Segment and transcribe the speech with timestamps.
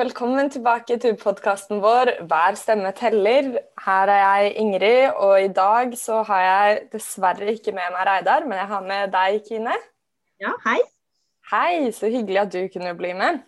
[0.00, 3.50] velkommen tilbake til podkasten vår Hver stemme teller.
[3.84, 8.46] Her er jeg Ingrid, og i dag så har jeg dessverre ikke med meg Reidar,
[8.48, 9.76] men jeg har med deg, Kine.
[10.40, 10.78] Ja, hei.
[11.52, 13.42] Hei, så hyggelig at du kunne bli med.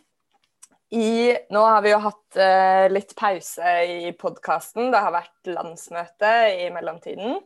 [0.92, 4.92] I, nå har vi jo hatt uh, litt pause i podkasten.
[4.92, 7.40] Det har vært landsmøte i mellomtiden.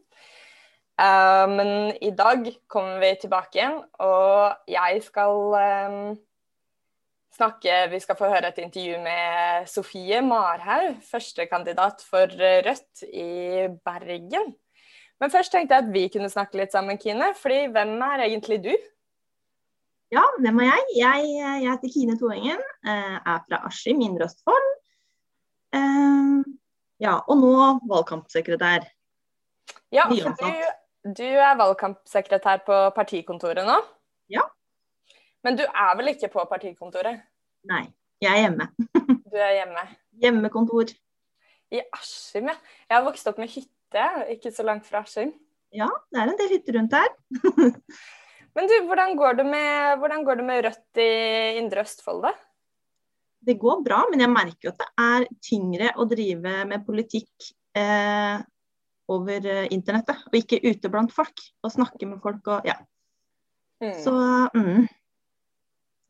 [0.98, 6.16] Uh, men i dag kommer vi tilbake igjen, og jeg skal um,
[7.36, 14.54] snakke Vi skal få høre et intervju med Sofie Marhaug, førstekandidat for Rødt i Bergen.
[15.20, 17.32] Men først tenkte jeg at vi kunne snakke litt sammen, Kine.
[17.40, 18.74] fordi hvem er egentlig du?
[20.12, 20.82] Ja, hvem er jeg?
[21.00, 24.68] Jeg, jeg heter Kine Toengen, eh, er fra Askim, Indre Østfold.
[25.74, 26.44] Eh,
[27.02, 27.54] ja, og nå
[27.90, 28.86] valgkampsekretær.
[29.94, 33.80] Ja, for du, du er valgkampsekretær på partikontoret nå?
[34.32, 34.46] Ja.
[35.44, 37.24] Men du er vel ikke på partikontoret?
[37.68, 37.84] Nei,
[38.22, 38.68] jeg er hjemme.
[39.32, 39.82] du er hjemme?
[40.22, 40.92] Hjemmekontor.
[41.74, 42.56] I Askim, ja.
[42.86, 45.34] Jeg har vokst opp med hytte, ikke så langt fra Askim.
[45.74, 47.12] Ja, det er en del hytter rundt her.
[48.56, 51.10] Men du, hvordan går, det med, går det med Rødt i
[51.60, 52.32] Indre Østfold, da?
[53.46, 58.40] Det går bra, men jeg merker at det er tyngre å drive med politikk eh,
[59.12, 61.44] over eh, internettet, og ikke ute blant folk.
[61.62, 62.78] Og snakke med folk og ja.
[63.84, 63.92] Mm.
[64.00, 64.14] Så
[64.56, 64.88] mm,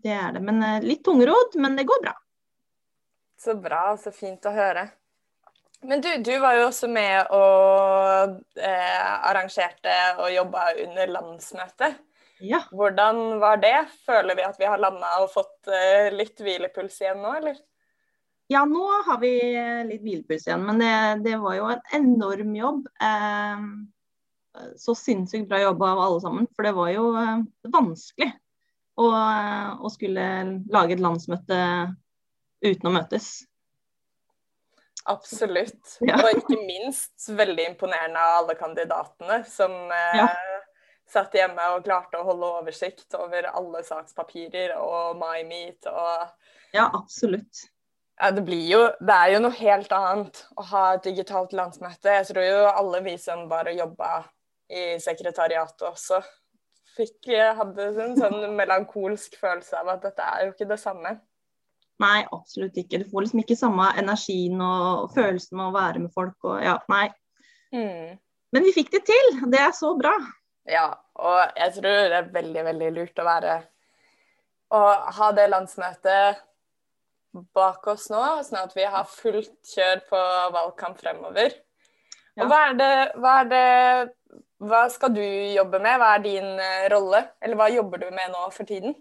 [0.06, 0.44] det er det.
[0.46, 2.14] Men eh, litt tungrodd, men det går bra.
[3.40, 4.88] Så bra, så fint å høre.
[5.86, 11.98] Men du, du var jo også med og eh, arrangerte og jobba under landsmøtet.
[12.40, 12.62] Ja.
[12.72, 13.76] Hvordan var det?
[14.06, 17.60] Føler vi at vi har landa og fått eh, litt hvilepuls igjen nå, eller?
[18.52, 19.32] Ja, nå har vi
[19.88, 20.94] litt hvilepuls igjen, men det,
[21.26, 22.88] det var jo en enorm jobb.
[23.02, 23.68] Eh,
[24.80, 28.32] så sinnssykt bra jobba av alle sammen, for det var jo eh, vanskelig
[28.96, 30.24] og, og skulle
[30.72, 31.58] lage et landsmøte
[32.64, 33.28] uten å møtes.
[35.06, 35.98] Absolutt.
[36.02, 36.18] Ja.
[36.18, 40.24] Og ikke minst veldig imponerende av alle kandidatene som eh,
[41.06, 47.68] satt hjemme og klarte å holde oversikt over alle sakspapirer og MyMeet og Ja, absolutt.
[48.16, 52.16] Ja, det blir jo Det er jo noe helt annet å ha et digitalt landsmøte.
[52.18, 54.24] Jeg tror jo alle vi som bare jobba
[54.72, 56.18] i sekretariatet også,
[56.96, 61.16] fikk, hadde en sånn melankolsk følelse av at dette er jo ikke det samme.
[62.02, 63.00] Nei, absolutt ikke.
[63.00, 66.76] Du får liksom ikke samme energien og følelsen med å være med folk og ja,
[66.92, 67.06] nei.
[67.72, 68.18] Mm.
[68.52, 69.38] Men vi fikk det til.
[69.52, 70.12] Det er så bra.
[70.68, 73.52] Ja, og jeg tror det er veldig, veldig lurt å være
[74.74, 74.80] Å
[75.14, 76.42] ha det landsmøtet
[77.54, 80.20] bak oss nå, sånn at vi har fullt kjør på
[80.56, 81.52] valgkamp fremover.
[82.36, 82.44] Ja.
[82.44, 83.66] Og hva er, det, hva er det
[84.62, 85.98] hva skal du jobbe med?
[86.00, 87.22] Hva er din uh, rolle?
[87.44, 88.96] Eller hva jobber du med nå for tiden?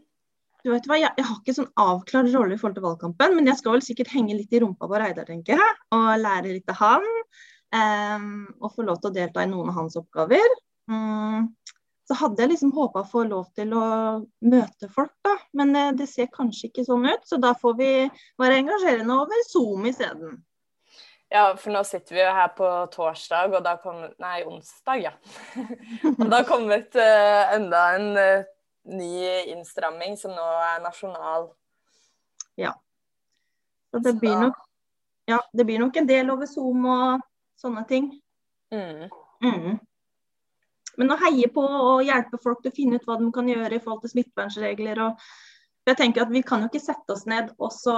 [0.66, 3.52] Du vet hva, jeg, jeg har ikke sånn avklart rolle i forhold til valgkampen, men
[3.52, 5.76] jeg skal vel sikkert henge litt i rumpa på Reidar, tenker jeg.
[5.94, 7.06] Og lære litt av han.
[7.76, 10.58] Um, og få lov til å delta i noen av hans oppgaver.
[10.90, 11.52] Um,
[12.06, 13.86] så hadde jeg liksom håpa å få lov til å
[14.46, 15.36] møte folk, da.
[15.58, 17.92] Men uh, det ser kanskje ikke sånn ut, så da får vi
[18.42, 20.42] være engasjerende over Zoom isteden.
[21.30, 25.14] Ja, for nå sitter vi jo her på torsdag, og da kom Nei, onsdag, ja.
[26.20, 28.46] og det har kommet uh, enda en uh,
[28.86, 29.14] ny
[29.56, 31.50] innstramming som nå er nasjonal.
[32.62, 32.76] Ja.
[33.92, 34.62] Så det blir nok
[35.26, 37.24] Ja, det blir nok en del over Zoom og
[37.58, 38.12] sånne ting.
[38.70, 39.08] Mm.
[39.42, 39.80] Mm.
[41.00, 43.74] Men å heie på og hjelpe folk til å finne ut hva de kan gjøre
[43.74, 45.26] i forhold til smittevernregler og
[45.86, 47.96] jeg tenker at Vi kan jo ikke sette oss ned og så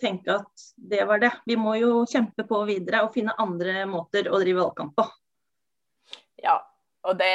[0.00, 1.32] tenke at det var det.
[1.48, 5.06] Vi må jo kjempe på videre og finne andre måter å drive valgkamp på.
[6.42, 6.58] Ja,
[7.08, 7.32] og det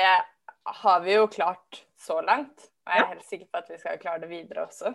[0.83, 2.69] har vi jo klart så langt.
[2.87, 4.93] Og jeg er helt sikker på at vi skal klare det videre også.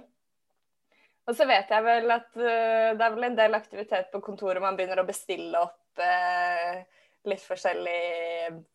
[1.29, 4.63] Og så vet jeg vel at uh, det er vel en del aktivitet på kontoret.
[4.63, 6.83] Man begynner å bestille opp uh,
[7.31, 8.01] litt forskjellig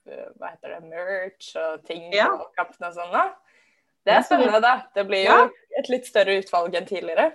[0.08, 2.30] uh, hva heter det, merch og ting ja.
[2.32, 3.16] på kampene og sånn.
[3.16, 3.26] da.
[4.08, 4.74] Det er spennende, da.
[4.96, 5.46] Det blir jo ja.
[5.80, 7.30] et litt større utvalg enn tidligere.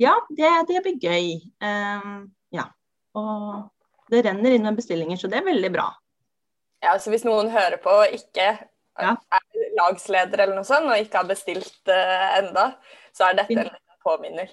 [0.00, 1.32] Ja, det, det blir gøy.
[1.62, 2.68] Um, ja.
[3.18, 5.88] Og det renner inn med bestillinger, så det er veldig bra.
[6.84, 8.46] Ja, så hvis noen hører på og ikke
[9.00, 9.14] ja.
[9.14, 12.68] er lagsleder eller noe sånt, og ikke har bestilt uh, enda,
[13.14, 13.72] så er dette en
[14.04, 14.52] påminner.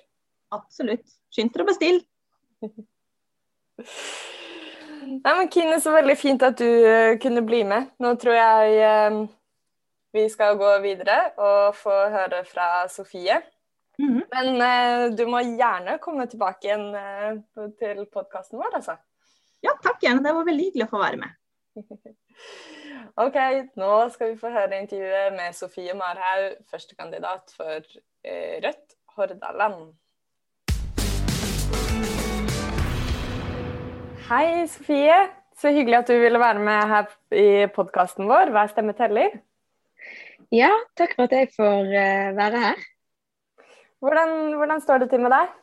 [0.56, 1.06] Absolutt.
[1.34, 2.02] Skynd dere å bestille.
[5.02, 7.92] Nei, men Kine, så veldig fint at du uh, kunne bli med.
[8.02, 9.22] Nå tror jeg uh,
[10.14, 13.42] vi skal gå videre og få høre fra Sofie.
[14.00, 14.24] Mm -hmm.
[14.34, 18.96] Men uh, du må gjerne komme tilbake igjen uh, til podkasten vår, altså.
[19.64, 20.24] Ja, takk gjerne.
[20.24, 21.30] Det var veldig hyggelig å få være med.
[23.26, 23.38] OK,
[23.76, 27.78] nå skal vi få høre intervjuet med Sofie Marhaug, førstekandidat for
[28.28, 29.94] uh, Rødt Hordaland.
[34.30, 35.30] Hei, Sofie.
[35.56, 38.50] Så hyggelig at du ville være med her i podkasten vår.
[38.50, 39.30] Hver stemme teller.
[40.52, 40.68] Ja,
[41.00, 42.80] takk for at jeg får uh, være her.
[44.04, 45.54] Hvordan, hvordan, står det til med deg?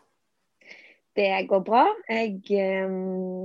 [1.19, 1.83] Det går bra.
[2.09, 2.39] Jeg
[2.87, 3.45] um,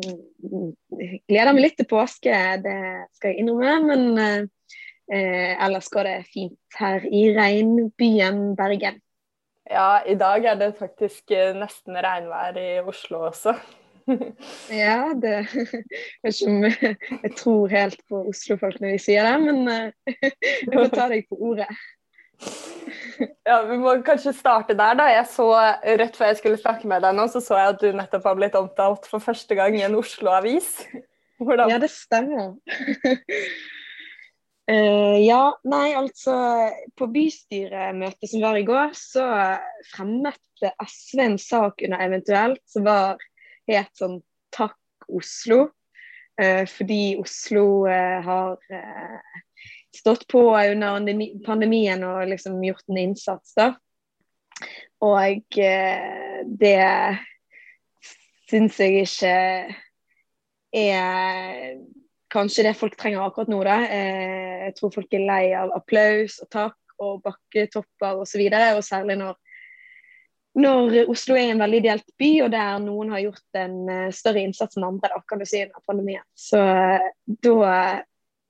[1.27, 2.77] gleder meg litt til påske, det
[3.17, 3.91] skal jeg innrømme.
[3.91, 4.71] Men uh,
[5.11, 9.01] uh, ellers går det fint her i regnbyen Bergen.
[9.67, 13.57] Ja, i dag er det faktisk nesten regnvær i Oslo også.
[14.83, 19.67] ja, det vet ikke om jeg tror helt på Oslo-folk når de sier det, men
[19.67, 21.69] uh, jeg får ta deg på ordet.
[23.47, 24.97] Ja, Vi må kanskje starte der.
[24.99, 25.05] da.
[25.13, 25.47] Jeg så
[26.01, 28.39] Rett før jeg skulle snakke med deg nå, så så jeg at du nettopp har
[28.39, 30.73] blitt omtalt for første gang i en Oslo-avis.
[31.39, 31.71] Hvordan?
[31.71, 32.57] Ja, det stemmer.
[34.63, 36.33] Uh, ja, nei, altså
[36.95, 39.25] På bystyremøtet som var i går, så
[39.91, 40.39] fremmet
[40.87, 43.19] SV en sak under eventuelt som var
[43.69, 44.19] het sånn
[44.53, 45.67] Takk Oslo.
[46.41, 49.41] Eh, fordi Oslo eh, har eh,
[49.93, 53.73] stått på under pandemien og liksom gjort en innsats, da.
[55.03, 56.79] Og eh, det
[58.49, 59.35] syns jeg ikke
[60.73, 61.75] er
[62.33, 63.61] kanskje det folk trenger akkurat nå.
[63.65, 63.77] da.
[63.85, 68.23] Eh, jeg tror folk er lei av applaus og takk og bakketopper osv.
[68.23, 69.37] Og, så videre, og særlig når
[70.53, 74.43] når Oslo er en veldig delt by, og der noen har gjort en uh, større
[74.45, 76.25] innsats enn andre, da, kan du si, under pandemien.
[76.37, 77.07] Så uh,
[77.41, 77.69] da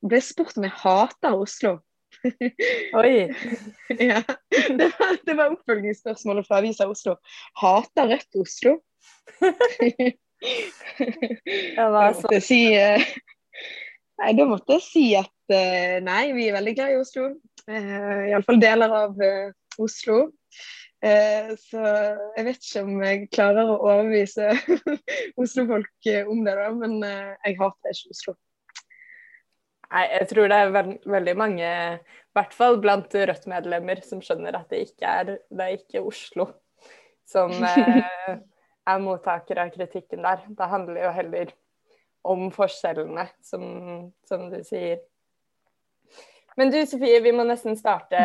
[0.04, 1.78] ble jeg spurt om jeg hater Oslo.
[3.00, 3.14] Oi!
[4.12, 4.20] ja,
[4.52, 7.16] det var, det var oppfølgingsspørsmålet fra Avisa Oslo.
[7.62, 8.76] Hater Rødt Oslo?
[11.78, 12.28] ja, var så?
[12.44, 15.56] Si, nei, da måtte jeg si at
[16.04, 17.32] nei, vi er veldig glad i Oslo.
[17.64, 19.28] Uh, Iallfall deler av
[19.80, 20.26] Oslo.
[21.04, 21.84] Eh, så
[22.38, 24.54] jeg vet ikke om jeg klarer å overbevise
[25.42, 28.36] Oslo-folk eh, om det, da, men eh, jeg hater ikke Oslo.
[29.94, 34.56] Nei, jeg tror det er veld veldig mange, i hvert fall blant Rødt-medlemmer, som skjønner
[34.58, 36.48] at det ikke er, det er ikke Oslo
[37.30, 38.38] som eh,
[38.86, 40.44] er mottaker av kritikken der.
[40.48, 41.54] Det handler jo heller
[42.24, 43.64] om forskjellene, som,
[44.28, 45.02] som du sier.
[46.60, 48.20] Men du Sofie, vi må nesten starte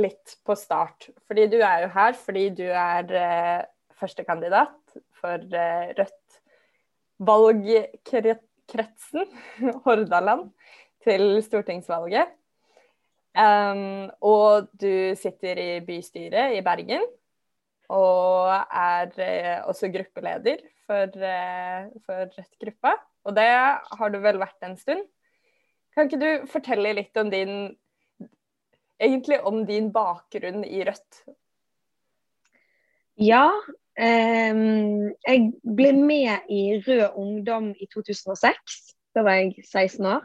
[0.00, 1.10] litt på start.
[1.28, 3.66] Fordi du er jo her fordi du er eh,
[4.00, 6.38] førstekandidat for eh, Rødt
[7.24, 9.28] valgkretsen
[9.84, 10.48] Hordaland
[11.04, 12.32] til stortingsvalget.
[13.34, 17.04] Um, og du sitter i bystyret i Bergen.
[17.92, 21.12] Og er eh, også gruppeleder for,
[22.06, 22.96] for Rødt-gruppa.
[23.28, 25.04] Og det har du vel vært en stund?
[25.94, 27.54] Kan ikke du fortelle litt om din
[28.98, 31.24] egentlig om din bakgrunn i Rødt?
[33.20, 33.46] Ja.
[33.94, 34.54] Eh,
[35.26, 38.78] jeg ble med i Rød Ungdom i 2006.
[39.14, 40.24] Da var jeg 16 år.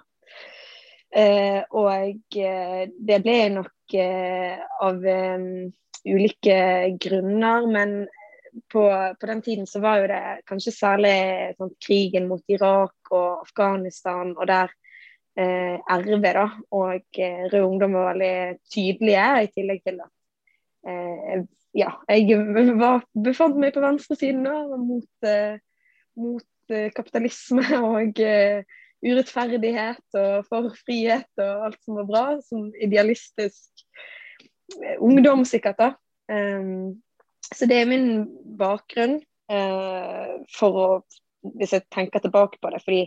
[1.10, 5.06] Eh, og eh, det ble jeg nok eh, av
[6.10, 6.58] ulike
[7.02, 7.96] grunner, men
[8.70, 8.84] på,
[9.20, 11.16] på, den tiden så var jo det kanskje særlig
[11.58, 14.74] sånn, krigen mot Irak og Afghanistan, og der
[15.40, 20.14] eh, RV da, og eh, Rød Ungdom var veldig tydelige, i tillegg til at
[20.90, 22.38] eh, ja, jeg
[22.80, 25.60] var, befant meg på venstresiden da, mot, eh,
[26.20, 28.64] mot eh, kapitalisme og eh,
[29.06, 32.24] urettferdighet og for frihet og alt som var bra.
[32.44, 33.86] Som idealistisk
[35.00, 35.80] ungdom, sikkert.
[35.80, 35.94] da.
[36.30, 37.00] Um,
[37.56, 38.28] så det er min
[38.60, 39.16] bakgrunn
[39.50, 40.90] uh, for å
[41.40, 42.82] Hvis jeg tenker tilbake på det.
[42.84, 43.06] fordi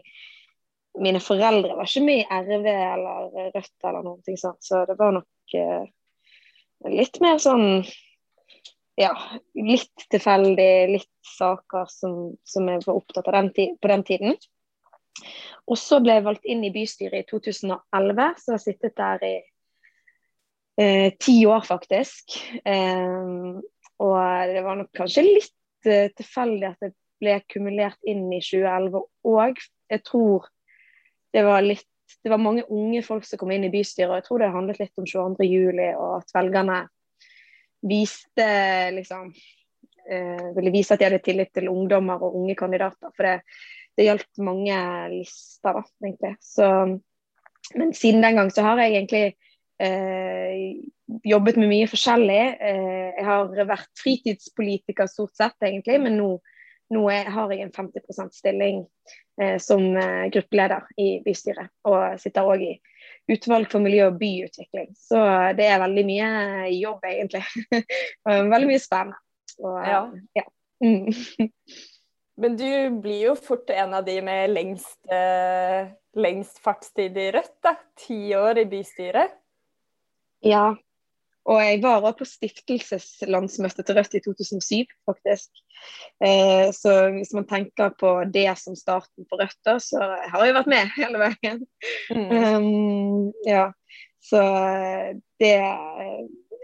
[1.01, 5.15] mine foreldre var ikke med i RV eller Rødt eller noe sånt, så det var
[5.17, 5.85] nok eh,
[6.93, 7.85] litt mer sånn
[9.01, 9.13] ja,
[9.57, 14.37] litt tilfeldig, litt saker som, som jeg var opptatt av den på den tiden.
[15.71, 19.27] Og så ble jeg valgt inn i bystyret i 2011, så jeg har sittet der
[19.27, 19.35] i
[20.83, 22.37] eh, ti år, faktisk.
[22.69, 23.61] Eh,
[24.03, 29.05] og det var nok kanskje litt eh, tilfeldig at jeg ble kumulert inn i 2011
[29.33, 29.63] òg.
[29.93, 30.51] Jeg tror
[31.33, 31.89] det var litt
[32.23, 34.81] det var mange unge folk som kom inn i bystyret, og jeg tror det handlet
[34.83, 35.47] litt om 22.
[35.49, 36.79] juli, og at velgerne
[37.89, 38.49] viste
[38.95, 43.11] liksom eh, ville vise at de hadde tillit til ungdommer og unge kandidater.
[43.17, 43.35] For det,
[43.99, 44.79] det gjaldt mange
[45.17, 46.35] lister, da, egentlig.
[46.45, 46.69] Så,
[47.79, 49.25] men siden den gang så har jeg egentlig
[49.83, 50.85] eh,
[51.27, 52.43] jobbet med mye forskjellig.
[52.71, 56.33] Eh, jeg har vært fritidspolitiker stort sett, egentlig, men nå
[56.93, 58.83] nå har jeg en 50 stilling
[59.41, 61.73] eh, som eh, gruppeleder i bystyret.
[61.89, 62.73] Og sitter òg i
[63.33, 64.93] utvalg for miljø og byutvikling.
[64.99, 65.21] Så
[65.57, 66.29] det er veldig mye
[66.77, 67.45] jobb, egentlig.
[68.55, 69.19] veldig mye spennende.
[69.63, 70.05] Og, ja.
[70.39, 70.47] ja.
[70.85, 71.51] Mm.
[72.43, 72.69] Men du
[73.05, 77.77] blir jo fort en av de med lengst, eh, lengst fartstid i Rødt, da.
[78.07, 79.37] Ti år i bystyret.
[80.43, 80.73] Ja,
[81.45, 85.51] og jeg var også på stiftelseslandsmøtet til Rødt i 2007, faktisk.
[86.23, 90.71] Eh, så hvis man tenker på det som starten på Rødt, så har jeg vært
[90.71, 91.65] med hele veien.
[92.15, 92.31] Mm.
[92.31, 93.71] Um, ja,
[94.23, 94.43] så
[95.43, 95.57] det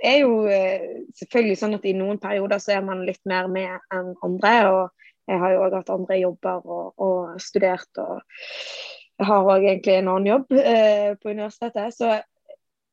[0.05, 3.75] er jo eh, selvfølgelig sånn at i noen perioder så er man litt mer med
[3.95, 4.55] enn andre.
[4.71, 7.91] Og jeg har jo òg hatt andre jobber og, og studert.
[7.99, 8.23] og
[9.19, 11.97] jeg har òg egentlig en annen jobb eh, på universitetet.
[11.99, 12.15] Så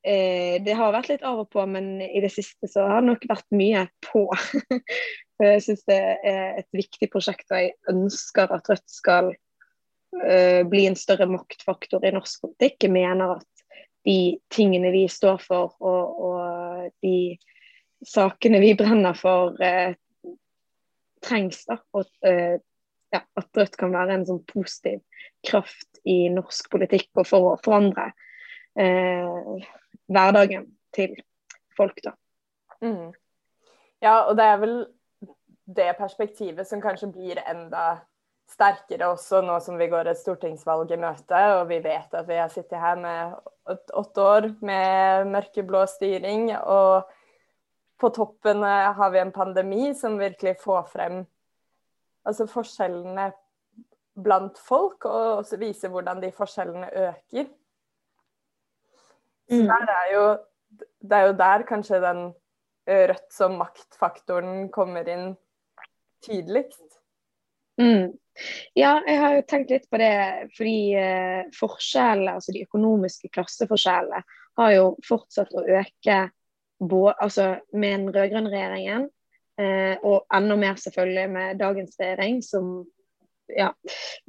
[0.06, 3.12] eh, det har vært litt av og på, men i det siste så har det
[3.12, 4.28] nok vært mye på.
[5.44, 9.34] jeg syns det er et viktig prosjekt, og jeg ønsker at Rødt skal
[10.24, 12.80] eh, bli en større maktfaktor i norsk politikk.
[12.88, 13.66] Jeg mener at
[14.06, 17.38] de tingene vi står for og, og de
[18.06, 19.96] sakene vi brenner for, eh,
[21.26, 21.66] trengs.
[21.66, 22.60] da, og eh,
[23.14, 25.02] ja, At Rødt kan være en sånn positiv
[25.46, 28.10] kraft i norsk politikk og for å forandre
[28.78, 29.66] eh,
[30.12, 31.16] hverdagen til
[31.78, 32.16] folk, da.
[32.84, 33.14] Mm.
[34.04, 34.76] Ja, og det er vel
[35.66, 38.04] det perspektivet som kanskje blir enda
[38.52, 42.38] sterkere også nå som vi går et stortingsvalg i møte, og vi vet at vi
[42.38, 43.34] har sittet her med
[43.66, 47.10] åtte år med mørkeblå styring, og
[47.98, 51.24] på toppen har vi en pandemi som virkelig får frem
[52.26, 53.32] altså forskjellene
[54.26, 57.50] blant folk, og også viser hvordan de forskjellene øker.
[59.52, 59.70] Mm.
[59.70, 60.26] er jo,
[61.06, 62.26] det er jo der kanskje den
[62.86, 65.32] Rødt som maktfaktoren kommer inn
[66.22, 67.00] tydeligst.
[67.82, 68.14] Mm.
[68.78, 70.12] Ja, jeg har jo tenkt litt på det
[70.54, 74.22] fordi eh, forskjellene, altså de økonomiske klasseforskjellene,
[74.60, 76.20] har jo fortsatt å øke
[76.80, 79.08] både, altså med den rød-grønne regjeringen,
[79.60, 82.76] eh, og enda mer selvfølgelig med dagens regjering, som
[83.50, 83.72] ja,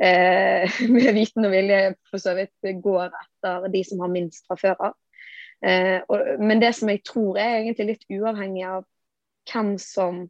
[0.00, 4.58] eh, med viten og vilje for så vidt går etter de som har minst fra
[4.60, 4.96] før av.
[5.64, 6.02] Eh,
[6.38, 8.84] men det som jeg tror er egentlig litt uavhengig av
[9.50, 10.26] hvem som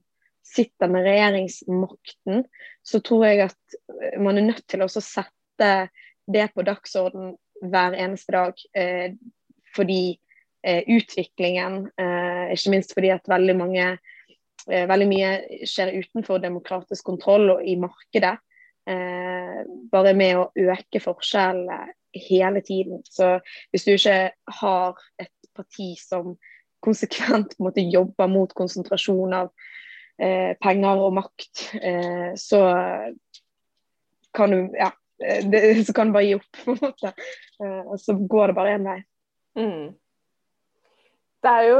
[0.46, 2.44] sitter med regjeringsmakten,
[2.86, 5.72] så tror jeg at eh, man er nødt til å sette
[6.26, 8.62] det på dagsorden hver eneste dag.
[8.76, 9.16] Eh,
[9.76, 10.16] fordi
[10.66, 15.32] eh, utviklingen, eh, ikke minst fordi at veldig mange eh, veldig mye
[15.68, 18.38] skjer utenfor demokratisk kontroll og i markedet.
[19.90, 21.88] bare med å øke forskjellene
[22.28, 23.02] hele tiden.
[23.04, 23.38] Så
[23.70, 24.30] hvis du ikke
[24.60, 26.36] har et parti som
[26.84, 29.50] konsekvent måte, jobber mot konsentrasjon av
[30.22, 32.62] eh, penger og makt, eh, så
[34.36, 37.12] kan du ja, det, så kan du bare gi opp, på en måte.
[37.62, 38.98] Eh, og så går det bare én vei.
[39.56, 39.86] Mm.
[41.42, 41.78] Det, er jo,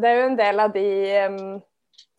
[0.00, 0.86] det er jo en del av de
[1.28, 1.58] um,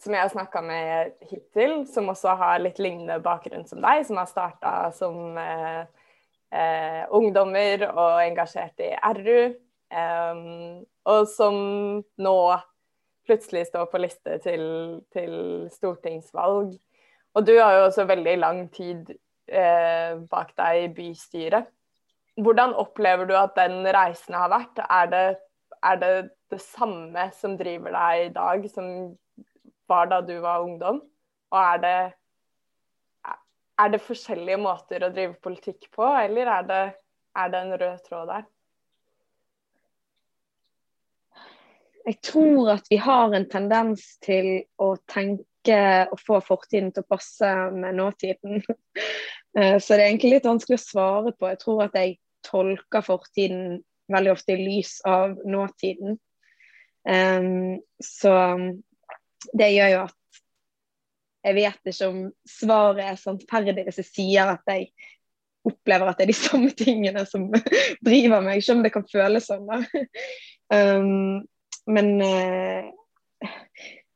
[0.03, 4.19] som jeg har snakka med hittil, som også har litt lignende bakgrunn som deg, som
[4.21, 5.81] har starta som eh,
[6.53, 9.55] eh, ungdommer og engasjert i RU.
[9.89, 11.55] Um, og som
[12.21, 12.35] nå
[13.25, 14.63] plutselig står på liste til,
[15.13, 15.33] til,
[15.73, 16.75] stortingsvalg.
[17.37, 19.11] Og du har jo også veldig lang tid
[19.49, 21.69] eh, bak deg i bystyret.
[22.39, 24.81] Hvordan opplever du at den reisen har vært?
[24.89, 25.25] Er det,
[25.83, 26.13] er det
[26.49, 28.87] det samme som driver deg i dag, som
[29.89, 31.01] var da du var ungdom?
[31.49, 31.97] Og er det
[33.79, 36.85] er det forskjellige måter å drive politikk på, eller er det,
[37.39, 38.47] er det en rød tråd der?
[42.09, 45.75] Jeg tror at vi har en tendens til å tenke
[46.09, 48.63] og få fortiden til å passe med nåtiden.
[49.57, 51.47] Eh, så det er egentlig litt vanskelig å svare på.
[51.49, 52.11] Jeg tror at jeg
[52.45, 53.79] tolker fortiden
[54.13, 56.19] veldig ofte i lys av nåtiden.
[58.05, 58.33] Så
[59.57, 60.28] det gjør jo at
[61.45, 62.19] jeg vet ikke om
[62.49, 64.89] svaret er sannferdig hvis jeg sier at jeg
[65.67, 67.47] opplever at det er de samme tingene som
[68.07, 69.69] driver meg, ikke om det kan føles sånn.
[70.69, 71.41] Um,
[71.89, 72.85] men uh,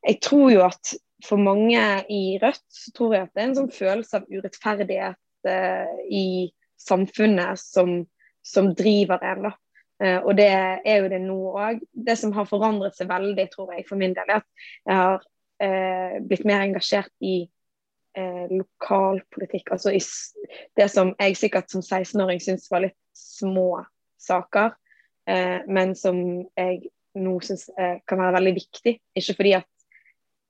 [0.06, 3.60] jeg tror jo at for mange i Rødt så tror jeg at det er en
[3.62, 6.26] sånn følelse av urettferdighet uh, i
[6.84, 8.02] samfunnet som,
[8.46, 9.48] som driver en.
[9.50, 9.54] da.
[10.04, 11.84] Uh, og det er jo det nå òg.
[11.94, 15.28] Det som har forandret seg veldig, tror jeg, for min del, er at jeg har
[15.64, 17.44] eh, blitt mer engasjert i
[18.18, 19.72] eh, lokalpolitikk.
[19.76, 20.02] Altså i
[20.78, 23.84] det som jeg sikkert som 16-åring syntes var litt små
[24.22, 24.74] saker,
[25.30, 26.18] eh, men som
[26.58, 26.84] jeg
[27.20, 28.98] nå syns eh, kan være veldig viktig.
[29.20, 29.70] Ikke fordi at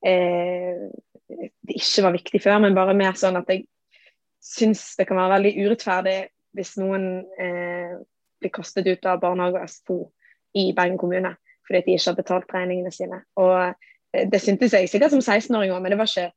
[0.06, 0.88] eh,
[1.28, 3.66] det ikke var viktig før, men bare mer sånn at jeg
[4.44, 6.18] syns det kan være veldig urettferdig
[6.54, 7.06] hvis noen
[7.40, 7.94] eh,
[8.40, 9.98] blir kastet ut av barnehage og SFO
[10.60, 13.22] i Bergen kommune fordi de ikke har betalt regningene sine.
[13.40, 13.72] Og
[14.30, 16.30] det syntes jeg sikkert som 16-åring òg, men det var ikke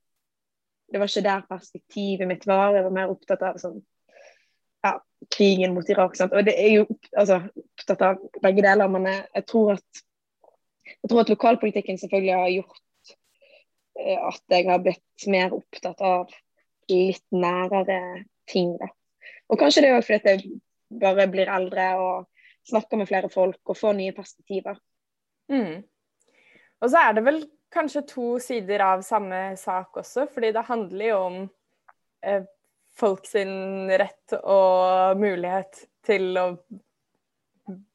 [0.88, 2.76] det var ikke der perspektivet mitt var.
[2.76, 3.80] Jeg var mer opptatt av sånn,
[4.86, 4.94] ja,
[5.34, 6.16] krigen mot Irak.
[6.16, 6.36] Sant?
[6.36, 10.04] Og det er jo altså, opptatt av begge deler, men jeg, tror at,
[10.86, 13.12] jeg tror at lokalpolitikken selvfølgelig har gjort
[14.00, 16.32] eh, at jeg har blitt mer opptatt av
[16.88, 18.00] litt nærere
[18.48, 18.78] ting.
[18.80, 18.88] Da.
[19.52, 22.28] Og kanskje det er òg fordi jeg bare blir eldre og
[22.68, 24.80] snakker med flere folk og får nye perspektiver.
[25.52, 25.84] Mm.
[26.84, 27.44] Og så er det vel
[27.74, 31.40] kanskje to sider av samme sak også, fordi det handler jo om
[32.26, 32.44] eh,
[32.98, 36.48] folk sin rett og mulighet til å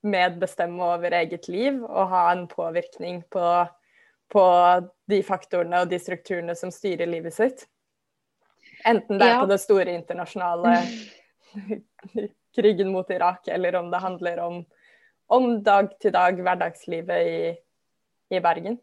[0.04, 3.46] medbestemme over eget liv og ha en påvirkning på,
[4.32, 4.44] på
[5.08, 7.66] de faktorene og de strukturene som styrer livet sitt.
[8.84, 9.40] Enten det er ja.
[9.42, 10.76] på det store internasjonale
[12.56, 14.62] krigen mot Irak, eller om det handler om,
[15.32, 17.52] om dag-til-dag hverdagslivet i,
[18.36, 18.78] i Bergen.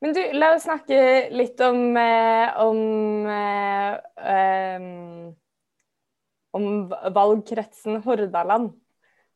[0.00, 1.00] Men du, la oss snakke
[1.36, 1.98] litt om om,
[2.64, 2.78] om,
[3.28, 5.34] eh, um,
[6.56, 6.68] om
[7.16, 8.72] valgkretsen Hordaland.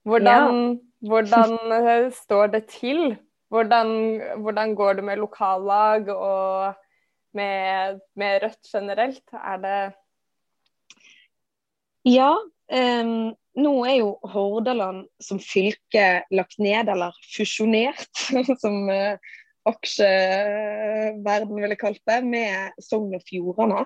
[0.08, 0.78] Hvordan, ja.
[1.08, 3.16] hvordan eh, står det til?
[3.52, 3.92] Hvordan,
[4.42, 6.74] hvordan, går det med lokallag og
[7.36, 9.24] med, med Rødt generelt?
[9.32, 9.78] Er det
[12.04, 12.34] Ja.
[12.72, 18.08] Um, nå er jo Hordaland som fylke lagt ned, eller fusjonert,
[18.62, 19.34] som uh,
[19.68, 23.84] aksjeverden ville kalt det, med Sogn og Fjordane.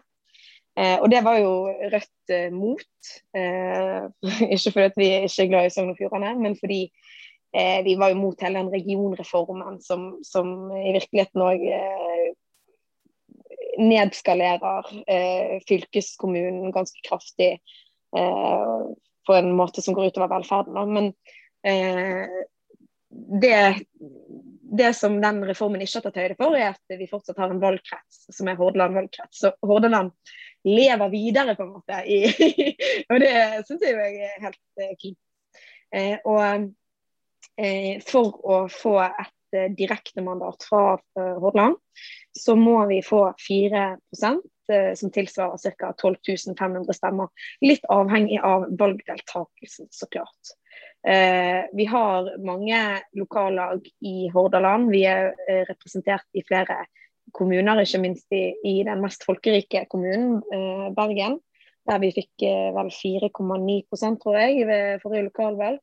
[0.78, 1.52] Eh, og det var jo
[1.90, 3.12] Rødt eh, mot.
[4.54, 6.86] Ikke fordi vi er ikke er glad i Sogn og Fjordane, men fordi
[7.84, 11.62] vi var jo mot hele den regionreformen som, som i virkeligheten òg
[13.80, 14.90] nedskalerer
[15.64, 17.54] fylkeskommunen ganske kraftig
[18.10, 20.92] på en måte som går utover velferden.
[20.94, 21.10] Men
[21.66, 22.28] eh,
[23.42, 23.84] det,
[24.78, 27.62] det, som den reformen ikke har tatt høyde for, er at vi fortsatt har en
[27.62, 29.42] valgkrets som er Hordaland valgkrets.
[29.44, 30.12] Så Hordaland
[30.68, 32.02] lever videre, på en måte.
[32.04, 32.18] I,
[33.10, 33.32] og det
[33.68, 35.20] syns jeg er helt eh, fint.
[35.94, 36.68] Eh, og
[37.56, 41.78] eh, for å få et eh, direktemandat fra eh, Hordaland,
[42.38, 43.84] så må vi få 4
[44.72, 45.92] Eh, som tilsvarer ca.
[45.92, 46.16] 12
[46.58, 47.28] 500 stemmer.
[47.60, 50.52] Litt avhengig av valgdeltakelsen, så klart.
[51.08, 54.90] Eh, vi har mange lokallag i Hordaland.
[54.92, 56.82] Vi er eh, representert i flere
[57.32, 60.42] kommuner, ikke minst i, i den mest folkerike kommunen,
[60.96, 61.38] Bergen.
[61.88, 62.44] Der vi fikk
[62.76, 65.80] vel 4,9 tror jeg, ved forrige lokalvalg.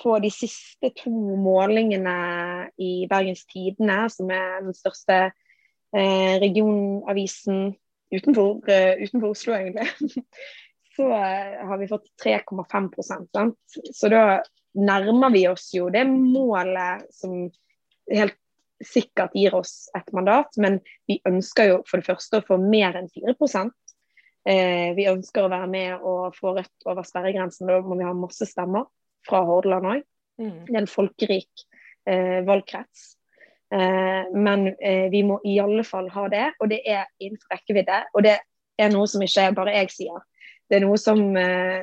[0.00, 2.16] På de siste to målingene
[2.80, 7.74] i Bergens Tidende, som er den største eh, regionavisen
[8.10, 9.86] utenfor, uh, utenfor, Oslo, egentlig,
[10.96, 13.38] så uh, har vi fått 3,5 sant?
[13.94, 14.40] Så da
[14.74, 17.44] nærmer vi oss jo det målet som
[18.10, 18.38] helt
[18.84, 20.56] sikkert gir oss et mandat.
[20.56, 23.34] Men vi ønsker jo for det første å få mer enn 4
[24.48, 27.68] eh, Vi ønsker å være med og få Rødt over sperregrensen.
[27.68, 28.88] Da må vi ha masse stemmer
[29.30, 30.04] fra Hordaland òg.
[30.40, 30.60] Mm.
[30.66, 31.64] Det er en folkerik
[32.08, 33.14] eh, valgkrets.
[33.74, 38.02] Eh, men eh, vi må i alle fall ha det, og det er innenfor rekkevidde.
[38.14, 38.36] Og det
[38.80, 40.24] er noe som ikke bare jeg sier.
[40.70, 41.82] Det er noe som eh,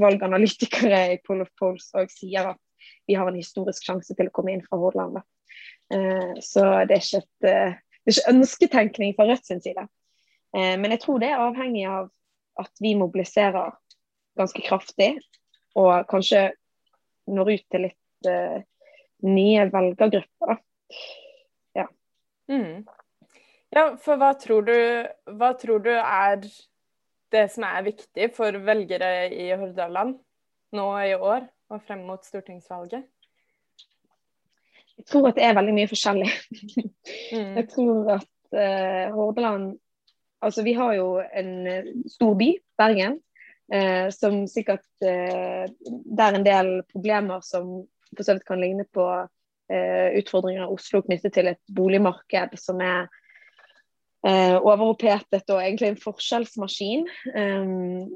[0.00, 2.60] valganalytikere i Poll of Polls òg sier, at
[3.08, 5.20] vi har en historisk sjanse til å komme inn fra Hordaland.
[6.40, 7.74] Så det er et, det er
[8.08, 9.84] ikke ønsketenkning fra Rødt sin side.
[10.56, 12.08] Men jeg tror det er avhengig av
[12.62, 13.74] at vi mobiliserer
[14.40, 15.10] ganske kraftig,
[15.76, 16.46] og kanskje
[17.30, 18.28] når ut til litt
[19.24, 20.60] nye velgergrupper.
[21.76, 21.86] Ja.
[22.50, 22.84] Mm.
[23.74, 24.76] ja, for hva tror, du,
[25.38, 26.44] hva tror du er
[27.34, 30.18] det som er viktig for velgere i Hordaland
[30.74, 33.06] nå i år og frem mot stortingsvalget?
[34.94, 36.28] Jeg tror at det er veldig mye forskjellig.
[37.34, 37.54] mm.
[37.58, 39.72] Jeg tror at uh, Hordaland
[40.44, 43.14] Altså, vi har jo en stor by, Bergen,
[43.72, 48.84] uh, som sikkert eh, Det er en del problemer som for så vidt kan ligne
[48.94, 49.04] på
[49.64, 53.06] utfordringer i Oslo knyttet til et boligmarked som er
[54.24, 57.06] eh, overopphetet og egentlig en forskjellsmaskin.
[57.34, 58.12] Um,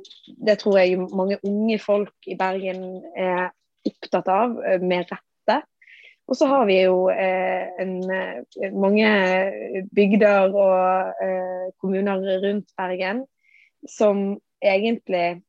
[0.46, 3.50] det tror jeg mange unge folk i Bergen er
[3.88, 5.58] opptatt av, eh, med rette.
[6.28, 9.08] Og så har vi jo eh, en, eh, mange
[9.96, 13.24] bygder og eh, kommuner rundt Bergen
[13.88, 15.42] som egentlig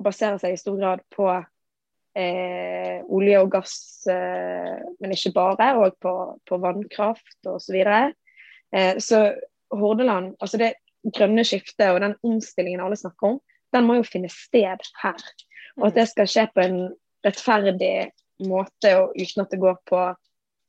[0.00, 6.14] baserer seg i stor grad på eh, olje og gass, men ikke bare, og på,
[6.48, 7.60] på vannkraft osv.
[7.66, 8.00] Så, videre.
[9.02, 9.20] så
[9.70, 10.72] Hordaland, altså det
[11.16, 13.38] grønne skiftet og den omstillingen alle snakker om,
[13.74, 15.28] den må jo finne sted her.
[15.78, 16.80] Og at det skal skje på en
[17.24, 18.10] rettferdig
[18.48, 20.00] måte og uten at det går på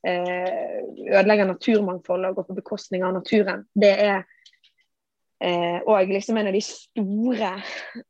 [0.06, 0.78] eh,
[1.08, 3.64] ødelegger naturmangfoldet og går på bekostning av naturen.
[3.74, 4.24] Det er
[5.42, 7.52] eh, og liksom en av de store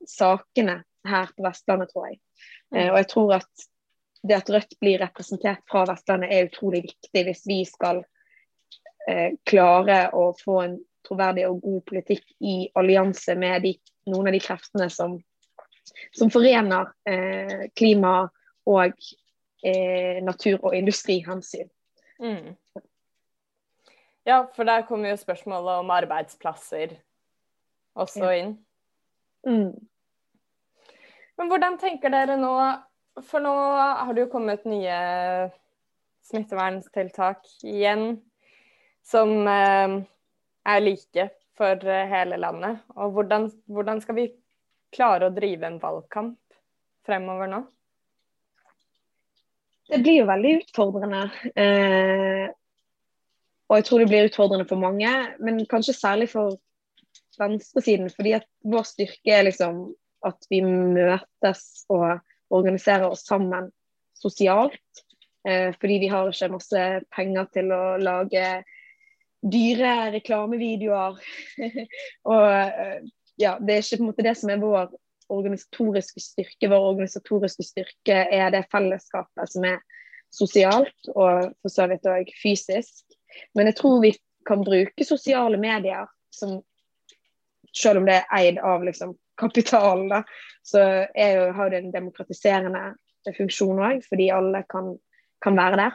[0.08, 2.20] sakene her på Vestlandet, tror jeg.
[2.74, 3.68] Eh, og jeg tror at
[4.22, 8.04] det at Rødt blir representert fra Vestlandet er utrolig viktig hvis vi skal
[9.10, 13.74] eh, klare å få en troverdig og god politikk i allianse med de,
[14.12, 15.16] noen av de kreftene som,
[16.14, 18.14] som forener eh, klima
[18.70, 18.94] og
[19.66, 21.70] eh, natur- og industrihensyn.
[22.22, 22.54] Mm.
[24.22, 26.94] Ja, for der kommer jo spørsmålet om arbeidsplasser
[27.98, 28.52] også inn.
[29.46, 29.72] Mm.
[31.36, 32.52] Men hvordan tenker dere nå
[33.26, 34.98] For nå har det jo kommet nye
[36.22, 38.14] smitteverntiltak igjen
[39.04, 39.96] som eh,
[40.70, 41.26] er like
[41.58, 42.78] for eh, hele landet.
[42.96, 44.28] Og hvordan, hvordan, skal vi
[44.94, 46.38] klare å drive en valgkamp
[47.04, 47.60] fremover nå?
[49.90, 51.22] Det blir jo veldig utfordrende.
[51.52, 52.46] Eh,
[53.68, 55.10] og jeg tror det blir utfordrende for mange,
[55.42, 56.56] men kanskje særlig for
[57.42, 58.10] venstresiden.
[58.14, 59.84] Fordi at vår styrke er liksom
[60.26, 63.70] at vi møtes og organiserer oss sammen
[64.18, 65.02] sosialt.
[65.48, 66.84] Eh, fordi vi har ikke masse
[67.16, 68.46] penger til å lage
[69.42, 71.18] dyre reklamevideoer.
[72.32, 73.00] og eh,
[73.42, 74.92] ja, det er ikke på en måte det som er vår
[75.32, 76.70] organisatoriske styrke.
[76.70, 79.80] Vår organisatoriske styrke er det fellesskapet som er
[80.32, 83.02] sosialt og for så vidt òg fysisk.
[83.56, 84.12] Men jeg tror vi
[84.48, 86.60] kan bruke sosiale medier som
[87.76, 90.22] selv om det er eid av liksom, kapitalen, da,
[90.66, 90.82] så
[91.16, 92.92] jo, har det en demokratiserende
[93.36, 94.92] funksjon òg, fordi alle kan,
[95.42, 95.92] kan være der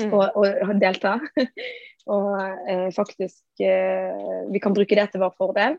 [0.00, 0.12] mm.
[0.12, 1.18] og, og, delta.
[2.10, 5.76] Og eh, faktisk eh, vi kan bruke det til vår fordel.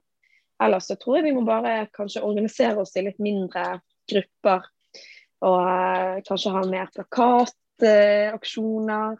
[0.61, 3.79] Ellers så tror jeg vi må bare kanskje organisere oss i litt mindre
[4.11, 4.61] grupper.
[5.41, 9.17] Og eh, kanskje ha mer plakataksjoner.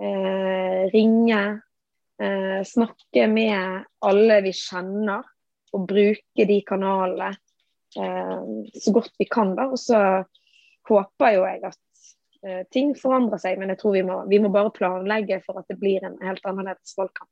[0.00, 1.42] Eh, ringe.
[2.20, 5.26] Eh, snakke med alle vi kjenner.
[5.70, 7.30] Og bruke de kanalene
[7.94, 9.54] eh, så godt vi kan.
[9.58, 10.00] da, Og så
[10.90, 11.78] håper jo jeg at
[12.46, 15.68] Eh, ting forandrer seg, men jeg tror vi må, vi må, bare planlegge for at
[15.68, 17.28] det blir en helt annerledes valgkamp.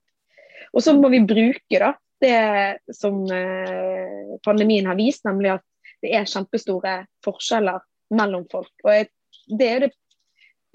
[0.76, 5.64] Og så må vi bruke da, det som eh, pandemien har vist, nemlig at
[6.04, 7.80] det er kjempestore forskjeller
[8.18, 8.72] mellom folk.
[8.84, 9.08] Og jeg,
[9.48, 9.90] det er det,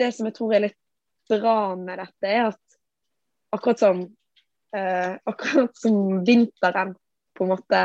[0.01, 0.79] det, som jeg tror er litt
[1.29, 2.62] bra med dette, er at
[3.53, 4.03] akkurat som,
[4.75, 6.95] eh, akkurat som vinteren
[7.37, 7.81] på en måte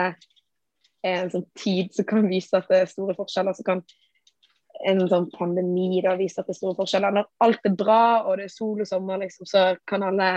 [1.04, 3.82] er en sånn tid som kan vise at det er store forskjeller, så kan
[4.86, 7.14] en sånn pandemi da vise at det er store forskjeller.
[7.14, 10.30] Når alt er bra og det er sol og sommer, liksom, så kan alle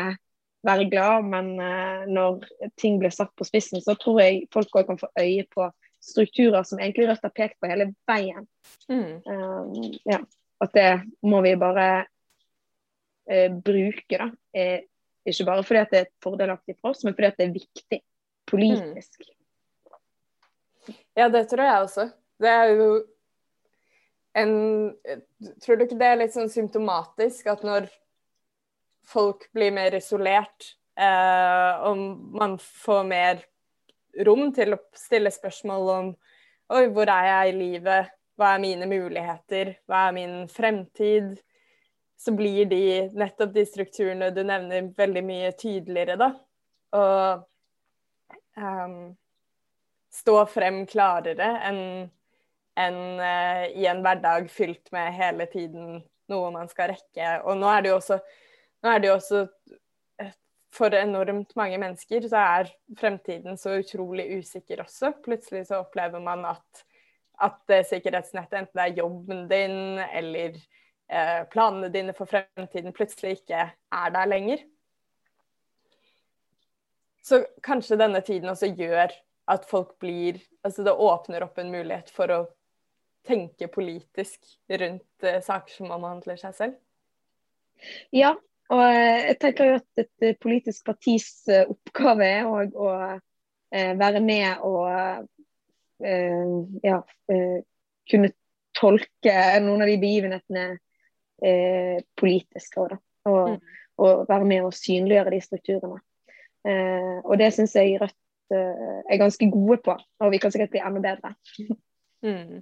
[0.65, 2.45] være glad, men eh, når
[2.77, 5.69] ting blir satt på spissen, så tror jeg folk òg kan få øye på
[6.01, 8.47] strukturer som egentlig Rødt har pekt på hele veien.
[8.89, 9.21] Mm.
[9.25, 10.21] Um, ja.
[10.61, 10.89] At det
[11.25, 14.27] må vi bare uh, bruke, da.
[14.53, 14.83] Eh,
[15.27, 18.01] ikke bare fordi at det er fordelaktig for oss, men fordi at det er viktig
[18.49, 19.21] politisk.
[19.21, 20.97] Mm.
[21.17, 22.07] Ja, det tror jeg også.
[22.41, 22.91] Det er jo
[24.33, 24.53] en
[25.61, 27.89] Tror du ikke det er litt sånn symptomatisk at når
[29.11, 31.99] folk blir mer isolert, eh, og
[32.37, 33.41] man får mer
[34.25, 36.11] rom til å stille spørsmål om
[36.71, 38.11] Oi, hvor er jeg i livet?
[38.39, 39.73] Hva er mine muligheter?
[39.89, 41.33] Hva er min fremtid?
[42.21, 42.83] Så blir de,
[43.17, 46.27] nettopp de strukturene du nevner, veldig mye tydeligere, da.
[46.93, 47.47] Og
[48.61, 48.97] um,
[50.13, 51.81] stå frem klarere enn
[52.79, 55.97] enn uh, i en hverdag fylt med hele tiden
[56.31, 57.33] noe man skal rekke.
[57.43, 58.17] Og nå er det jo også,
[58.87, 59.41] det jo også
[60.21, 60.31] eh,
[60.73, 65.11] for enormt mange mennesker så er fremtiden så utrolig usikker også.
[65.25, 66.85] Plutselig så opplever man at,
[67.43, 70.80] at sikkerhetsnettet, enten det er jobben din eller eh,
[71.51, 74.61] planene dine for fremtiden plutselig ikke er der lenger.
[77.21, 79.11] Så kanskje denne tiden også gjør
[79.51, 82.39] at folk blir Altså det åpner opp en mulighet for å
[83.25, 86.75] tenke politisk rundt uh, saker som omhandler seg selv?
[88.13, 88.35] Ja,
[88.69, 92.91] og eh, jeg tenker jo at et eh, politisk partis oppgave er òg å
[93.71, 96.51] være med og uh,
[96.85, 96.99] ja,
[98.11, 98.31] kunne
[98.77, 100.65] tolke noen av de begivenhetene
[101.41, 103.77] politisk òg, og, mm.
[103.97, 106.01] og, være med og synliggjøre de strukturene.
[107.25, 111.01] og det syns jeg Rødt er ganske gode på, og vi kan sikkert bli enda
[111.01, 111.33] bedre.
[112.21, 112.61] Mm.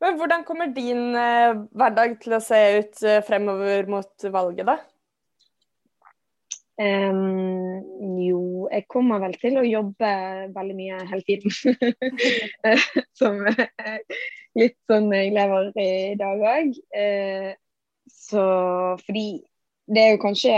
[0.00, 4.76] Men hvordan kommer din eh, hverdag til å se ut eh, fremover mot valget, da?
[6.76, 7.80] Um,
[8.20, 10.10] jo, jeg kommer vel til å jobbe
[10.52, 11.54] veldig mye hele tiden.
[13.18, 13.40] Som
[14.56, 16.72] litt sånn jeg lever i dag òg.
[16.96, 17.52] Uh,
[18.12, 18.46] så
[19.02, 19.28] fordi
[19.86, 20.56] det er jo kanskje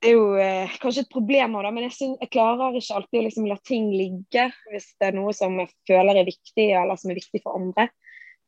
[0.00, 3.18] det er jo eh, kanskje et problem da, men jeg, synes, jeg klarer ikke alltid
[3.20, 6.96] å liksom la ting ligge hvis det er noe som jeg føler er viktig, eller
[6.96, 7.84] som er viktig for andre.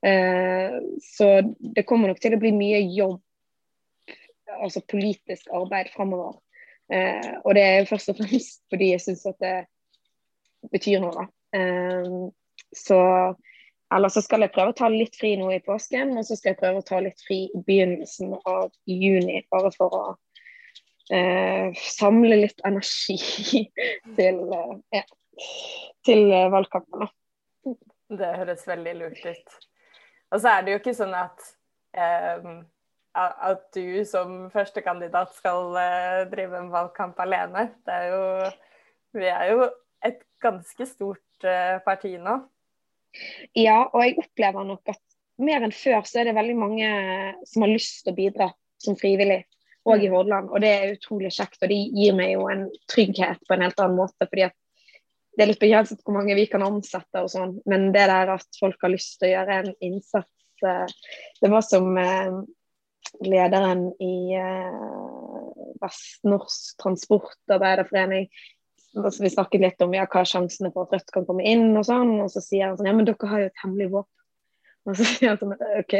[0.00, 1.28] Eh, så
[1.76, 3.20] det kommer nok til å bli mye jobb,
[4.62, 6.40] altså politisk arbeid framover.
[6.88, 9.54] Eh, og det er jo først og fremst fordi jeg syns at det
[10.72, 11.28] betyr noe, da.
[11.60, 12.16] Eh,
[12.72, 13.02] så
[13.94, 16.52] eller så skal jeg prøve å ta litt fri nå i påsken, og så skal
[16.52, 20.02] jeg prøve å ta litt fri i begynnelsen av juni, bare for å
[21.12, 23.18] eh, samle litt energi
[24.18, 24.42] til,
[24.96, 25.08] eh,
[26.06, 27.08] til eh, valgkampen.
[28.12, 29.58] Det høres veldig lurt ut.
[30.32, 31.50] Og så er det jo ikke sånn at
[31.96, 32.52] eh,
[33.12, 37.68] at du som førstekandidat skal eh, drive en valgkamp alene.
[37.84, 38.22] Det er jo
[39.12, 39.66] Vi er jo
[40.00, 42.38] et ganske stort eh, parti nå.
[43.58, 45.00] Ja, og jeg opplever nok at
[45.42, 46.90] mer enn før så er det veldig mange
[47.48, 48.48] som har lyst til å bidra
[48.82, 49.42] som frivillig
[49.84, 50.14] og i mm.
[50.14, 50.50] Hordaland.
[50.52, 53.80] Og det er utrolig kjekt, og det gir meg jo en trygghet på en helt
[53.82, 54.28] annen måte.
[54.28, 54.56] fordi at
[55.32, 58.58] det er litt begrenset hvor mange vi kan ansette og sånn, men det der at
[58.60, 60.96] folk har lyst til å gjøre en innsats eh,
[61.40, 62.34] Det var som eh,
[63.24, 68.28] lederen i eh, Vestnorsk Transportarbeiderforening
[68.96, 71.70] altså, Vi snakket litt om ja, hva er sjansene for at Rødt kan komme inn,
[71.78, 74.18] og sånn, og så sier han sånn Ja, men dere har jo et hemmelig våpen.
[74.82, 75.98] Og så sier han sånn OK,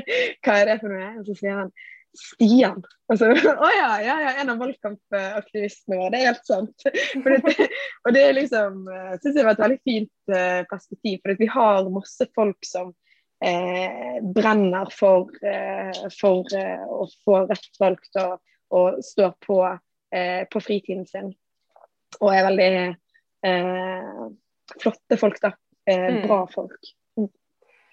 [0.44, 1.10] hva er det for noe?
[1.20, 1.74] Og så sier han
[2.14, 2.82] Stian.
[3.10, 3.30] Altså,
[3.66, 6.12] å ja, ja, ja, en av valgkampaktivistene våre.
[6.14, 6.84] Det er helt sant.
[7.24, 7.70] Det,
[8.04, 11.22] og det er liksom, Syns synes jeg var et veldig fint uh, perspektiv.
[11.24, 12.92] For vi har masse folk som
[13.44, 18.38] eh, brenner for, eh, for eh, å få rett valgt og,
[18.74, 19.58] og står på,
[20.14, 21.32] eh, på fritiden sin.
[22.20, 22.74] Og er veldig
[24.80, 25.52] flotte folk, da.
[25.86, 26.78] Eh, Bra folk.
[27.18, 27.30] Mm.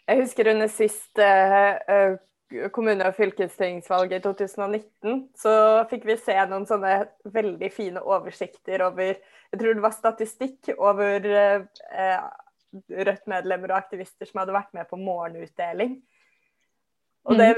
[0.08, 2.18] Jeg husker under sist eh,
[2.72, 5.56] kommune- og fylkestingsvalget i 2019, så
[5.92, 6.96] fikk vi se noen sånne
[7.32, 9.14] veldig fine oversikter over
[9.52, 12.24] Jeg tror det var statistikk over eh,
[12.72, 15.98] Rødt-medlemmer og aktivister som hadde vært med på morgenutdeling.
[17.28, 17.50] Og det,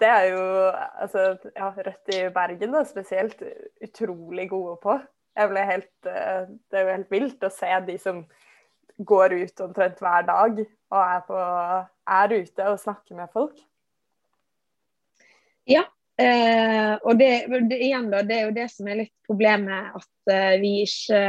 [0.00, 3.42] det er jo altså, ja, Rødt i Bergen da, spesielt
[3.82, 4.94] utrolig gode på.
[5.34, 8.22] Helt, eh, det er jo helt vilt å se de som
[8.98, 11.38] går ut omtrent hver dag og er, på,
[12.14, 13.58] er ute og snakker med folk.
[15.66, 15.82] Ja,
[16.20, 17.30] eh, og det,
[17.70, 19.96] det, igjen da, det er jo det som er litt problemet.
[19.98, 21.22] At eh, vi ikke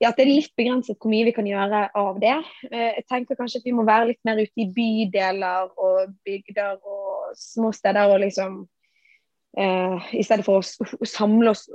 [0.00, 2.38] ja, at det er litt begrenset hvor mye vi kan gjøre av det.
[2.70, 6.78] Eh, jeg tenker kanskje at vi må være litt mer ute i bydeler og bygder
[6.80, 8.08] og små steder.
[8.08, 8.62] og liksom
[9.58, 11.66] eh, I stedet for å samle oss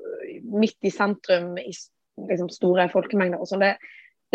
[0.43, 3.41] midt i sentrum i liksom, store folkemengder.
[3.41, 3.65] og sånn.
[3.65, 3.75] Det,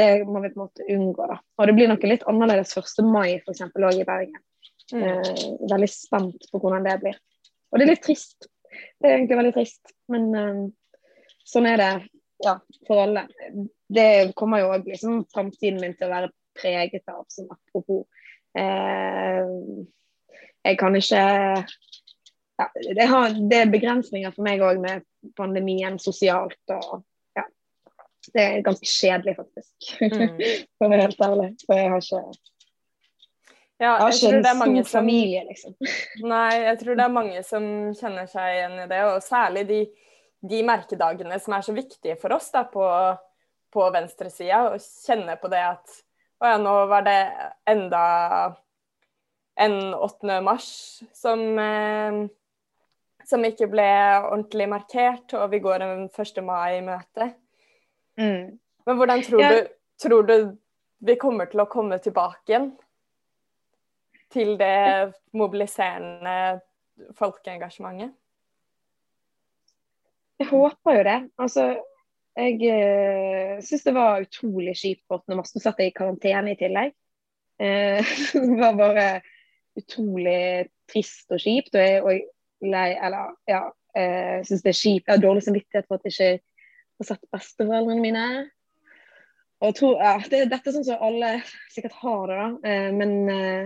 [0.00, 1.26] det, må vi på en måte unngå.
[1.32, 1.40] da.
[1.58, 3.04] Og det blir noe litt annerledes 1.
[3.08, 3.66] mai f.eks.
[3.70, 4.40] òg i Bergen.
[4.92, 5.02] Mm.
[5.02, 7.18] Eh, veldig spent på hvordan det blir.
[7.70, 8.48] Og det er litt trist.
[8.70, 10.64] Det er egentlig veldig trist, men eh,
[11.48, 11.92] sånn er det
[12.44, 13.26] ja, for alle.
[13.90, 18.04] Det kommer jo òg liksom framtiden min til å være preget av, som apropos
[18.58, 19.50] eh,
[20.66, 21.22] Jeg kan ikke
[22.60, 25.06] ja, det, har, det, er begrensninger for meg òg med
[25.38, 27.00] pandemien sosialt og
[27.38, 27.46] ja.
[28.34, 29.92] Det er ganske kjedelig, faktisk.
[30.02, 30.40] Mm.
[30.76, 31.50] for å være helt ærlig.
[31.64, 32.24] For jeg har ikke
[33.80, 35.74] ja, jeg, jeg tror det er mange som familie, liksom.
[36.34, 37.64] Nei, jeg tror det er mange som
[37.96, 39.80] kjenner seg igjen i det, og særlig de,
[40.52, 42.84] de merkedagene som er så viktige for oss da, på,
[43.72, 45.96] på venstresida, og kjenne på det at
[46.40, 47.16] å ja, nå var det
[47.68, 48.02] enda
[49.60, 50.38] en 8.
[50.44, 50.68] mars
[51.16, 52.20] som, eh,
[53.30, 53.86] som ikke ble
[54.26, 56.42] ordentlig markert, og vi går en 1.
[56.44, 57.30] mai i møte.
[58.20, 58.58] Mm.
[58.86, 59.50] Men hvordan tror, ja.
[59.54, 60.36] du, tror du
[61.06, 62.72] vi kommer til å komme tilbake igjen?
[64.30, 66.60] til det mobiliserende
[67.18, 68.14] folkeengasjementet?
[70.40, 71.18] Jeg håper jo det.
[71.42, 71.64] Altså,
[72.38, 76.94] jeg eh, syns det var utrolig kjipt for når Morten satt i karantene i tillegg.
[77.60, 79.08] Eh, det var bare
[79.76, 81.74] utrolig trist og kjipt.
[81.74, 82.12] Og jeg, og
[82.64, 83.64] lei, eller ja,
[83.96, 85.06] eh, syns det er kjipt.
[85.06, 88.26] Jeg har dårlig samvittighet for at jeg ikke har sett besteforeldrene mine.
[89.60, 91.34] Og tror, ja, det, Dette er sånn som alle
[91.72, 92.50] sikkert har det, da.
[92.70, 93.64] Eh, men eh,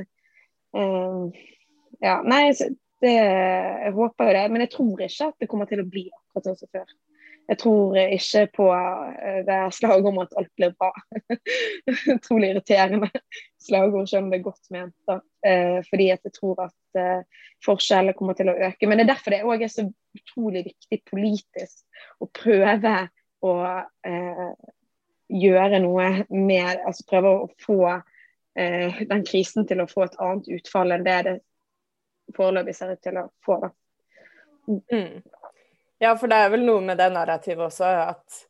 [0.79, 1.43] eh
[2.03, 2.49] ja, nei,
[3.01, 4.45] det, jeg håper jo det.
[4.53, 6.89] Men jeg tror ikke at det kommer til å bli akkurat sånn som før.
[7.49, 10.91] Jeg tror ikke på eh, det slaget om at alt blir bra.
[12.15, 13.11] Utrolig irriterende
[13.61, 14.97] slagord, selv om det er godt ment.
[15.09, 15.19] da.
[15.47, 18.89] Eh, fordi at jeg tror at eh, forskjellene kommer til å øke.
[18.89, 19.85] Men det er derfor det òg er så
[20.17, 22.97] utrolig viktig politisk å prøve
[23.45, 23.55] å
[24.09, 24.51] eh,
[25.35, 30.49] gjøre noe med Altså prøve å få eh, den krisen til å få et annet
[30.59, 31.39] utfall enn det det
[32.37, 33.61] foreløpig ser ut til å få.
[33.67, 33.75] da.
[34.69, 35.21] Mm.
[36.03, 38.41] Ja, for det er vel noe med det narrativet også, at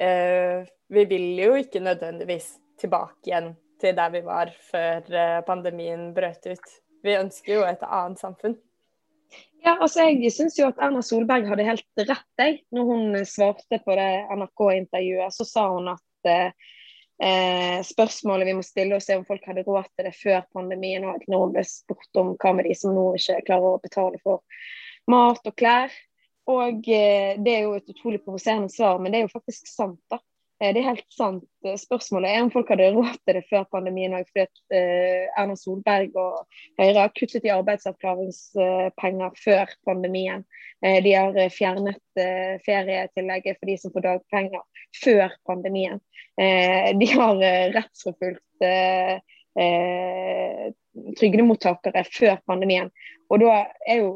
[0.00, 6.10] eh, vi vil jo ikke nødvendigvis tilbake igjen til der vi var før eh, pandemien
[6.16, 6.74] brøt ut.
[7.04, 8.56] Vi ønsker jo et annet samfunn.
[9.60, 12.28] Ja, altså Jeg syns jo at Erna Solberg hadde helt rett.
[12.40, 12.62] Jeg.
[12.72, 16.52] Når hun svarte på det NRK-intervjuet, så sa hun at eh,
[17.22, 21.04] Eh, spørsmålet vi må stille oss er om folk hadde råd til det før pandemien.
[21.04, 24.20] og at noen ble spurt om hva med de som nå ikke klarer å betale
[24.24, 24.40] for
[25.10, 25.92] mat og klær.
[26.48, 30.00] Og eh, Det er jo et utrolig provoserende svar, men det er jo faktisk sant.
[30.10, 30.18] da.
[30.60, 31.44] Eh, det er helt sant.
[31.64, 34.16] Eh, spørsmålet er om folk hadde råd til det før pandemien.
[34.28, 36.44] Fordi at eh, Erna Solberg og
[36.80, 40.44] Høyre har kuttet i arbeidsavklaringspenger før pandemien.
[40.80, 42.20] De har fjernet
[42.64, 44.62] ferietillegget for de som får dagpenger
[44.96, 45.98] før pandemien.
[46.40, 47.42] De har
[47.74, 48.64] rettsforfulgt
[51.20, 52.88] trygdemottakere før pandemien.
[53.28, 54.14] Og da er jo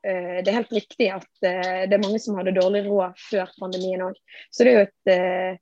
[0.00, 4.16] det er helt riktig at det er mange som hadde dårlig råd før pandemien òg.
[4.48, 5.60] Så det er jo et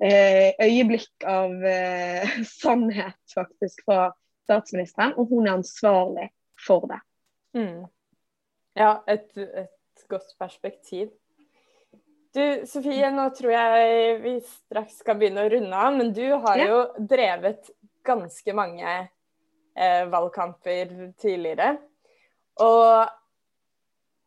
[0.00, 2.28] Eh, øyeblikk av eh,
[2.60, 4.10] sannhet faktisk fra
[4.44, 6.28] statsministeren, og hun er ansvarlig
[6.66, 7.00] for det.
[7.56, 7.86] Mm.
[8.76, 9.72] Ja, et, et,
[10.06, 11.08] godt perspektiv.
[12.36, 16.60] Du Sofie, nå tror jeg vi straks skal begynne å runde av, men du har
[16.60, 16.66] ja.
[16.68, 17.72] jo drevet
[18.06, 21.72] ganske mange eh, valgkamper tidligere.
[22.62, 23.08] Og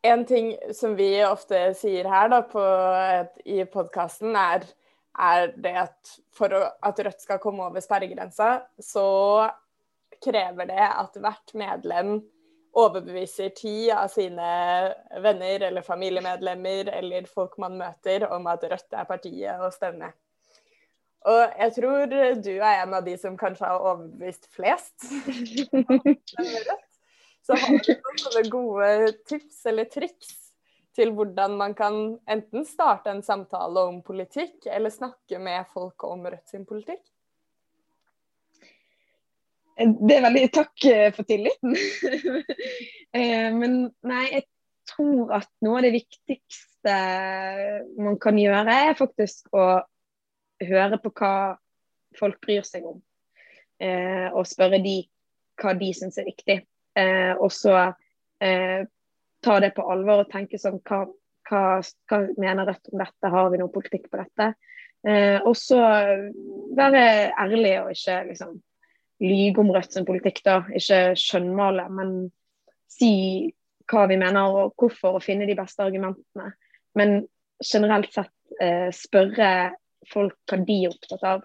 [0.02, 2.64] en ting som vi ofte sier her da, på,
[3.46, 4.68] i podkasten, er
[5.20, 9.50] er det at for at Rødt skal komme over sperregrensa, så
[10.24, 12.20] krever det at hvert medlem
[12.80, 14.50] overbeviser ti av sine
[15.24, 20.12] venner eller familiemedlemmer eller folk man møter om at Rødt er partiet å stevne.
[21.28, 22.06] Og jeg tror
[22.40, 25.04] du er en av de som kanskje har overbevist flest.
[27.50, 27.94] Så har du
[28.30, 28.90] noen gode
[29.26, 30.36] tips eller triks
[30.94, 31.96] til hvordan man kan
[32.30, 37.02] enten starte en samtale om politikk, eller snakke med folk om Rødt sin politikk?
[39.80, 41.76] Det er veldig takk eh, for tilliten.
[43.10, 44.44] Eh, men nei, jeg
[44.92, 46.94] tror at noe av det viktigste
[47.98, 49.64] man kan gjøre, er faktisk å
[50.62, 51.32] høre på hva
[52.20, 53.00] folk bryr seg om.
[53.82, 55.00] Eh, og spørre de
[55.58, 56.60] hva de syns er viktig.
[57.40, 57.90] Og så
[58.40, 61.04] ta det på alvor og tenke sånn hva,
[61.50, 61.62] hva,
[62.10, 64.52] hva mener Rødt om dette, har vi noen politikk på dette?
[65.08, 65.80] Eh, og så
[66.76, 67.04] være
[67.40, 68.58] ærlig og ikke liksom
[69.24, 70.62] lyge om Rødt sin politikk, da.
[70.76, 72.16] Ikke skjønnmale, men
[72.92, 73.14] si
[73.90, 76.52] hva vi mener og hvorfor, og finne de beste argumentene.
[76.98, 77.22] Men
[77.64, 79.72] generelt sett eh, spørre
[80.10, 81.44] folk hva de er opptatt av,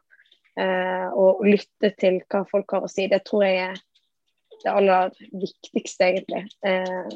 [0.61, 3.09] eh, og lytte til hva folk har å si.
[3.11, 3.83] Det tror jeg er
[4.65, 6.45] det aller viktigste, egentlig.
[6.67, 7.09] Eh,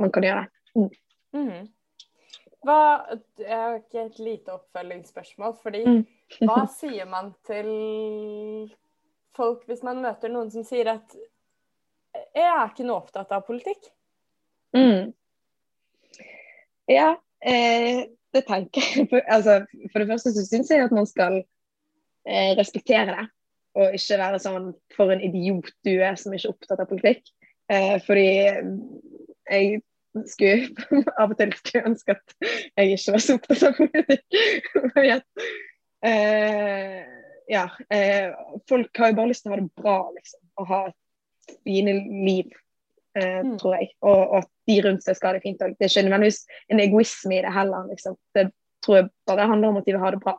[0.00, 0.46] man kan gjøre.
[0.78, 0.90] Mm.
[1.36, 1.68] Mm.
[2.66, 2.80] Hva,
[3.40, 5.56] jeg har ikke et lite oppfølgingsspørsmål.
[5.62, 6.00] fordi mm.
[6.44, 7.70] hva sier man til
[9.36, 11.16] folk hvis man møter noen som sier at
[12.34, 13.90] jeg er ikke noe opptatt av politikk?
[14.76, 15.12] Mm.
[16.90, 19.08] Ja, eh, det tenker jeg.
[19.26, 23.26] Altså, for det første så syns jeg at man skal eh, respektere det.
[23.78, 27.30] Og ikke være sånn for en idiot du er som ikke er opptatt av politikk.
[27.70, 28.26] Eh, fordi
[29.50, 29.80] jeg
[30.26, 30.70] skulle
[31.20, 34.24] av og til skulle ønske at jeg ikke var så opptatt av politikk.
[36.10, 37.02] eh,
[37.50, 38.32] ja, eh,
[38.68, 40.42] folk har jo bare lyst til å ha det bra, liksom.
[40.60, 40.82] Og ha
[41.66, 41.96] fine
[42.26, 42.52] liv,
[43.18, 43.56] eh, mm.
[43.62, 43.90] tror jeg.
[44.02, 45.74] Og, og, at de rundt seg skal ha det fint òg.
[45.78, 47.88] Det er ikke nødvendigvis en egoisme i det heller.
[47.90, 48.14] Liksom.
[48.38, 48.46] Det
[48.84, 50.36] tror jeg bare handler om at de vil ha det bra.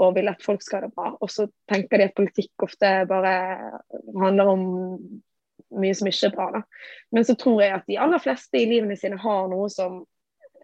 [0.00, 1.10] Og vil at folk skal ha det bra.
[1.20, 3.34] Og så tenker de at politikk ofte bare
[4.16, 4.62] handler om
[5.76, 6.48] mye som ikke er bra.
[6.54, 6.62] Da.
[7.12, 10.00] Men så tror jeg at de aller fleste i livene sine har noe som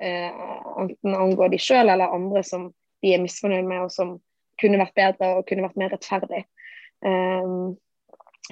[0.00, 0.46] eh,
[0.80, 2.70] enten angår de sjøl eller andre som
[3.04, 4.16] de er misfornøyd med, og som
[4.58, 6.42] kunne vært bedre og kunne vært mer rettferdig.
[7.04, 7.76] Um,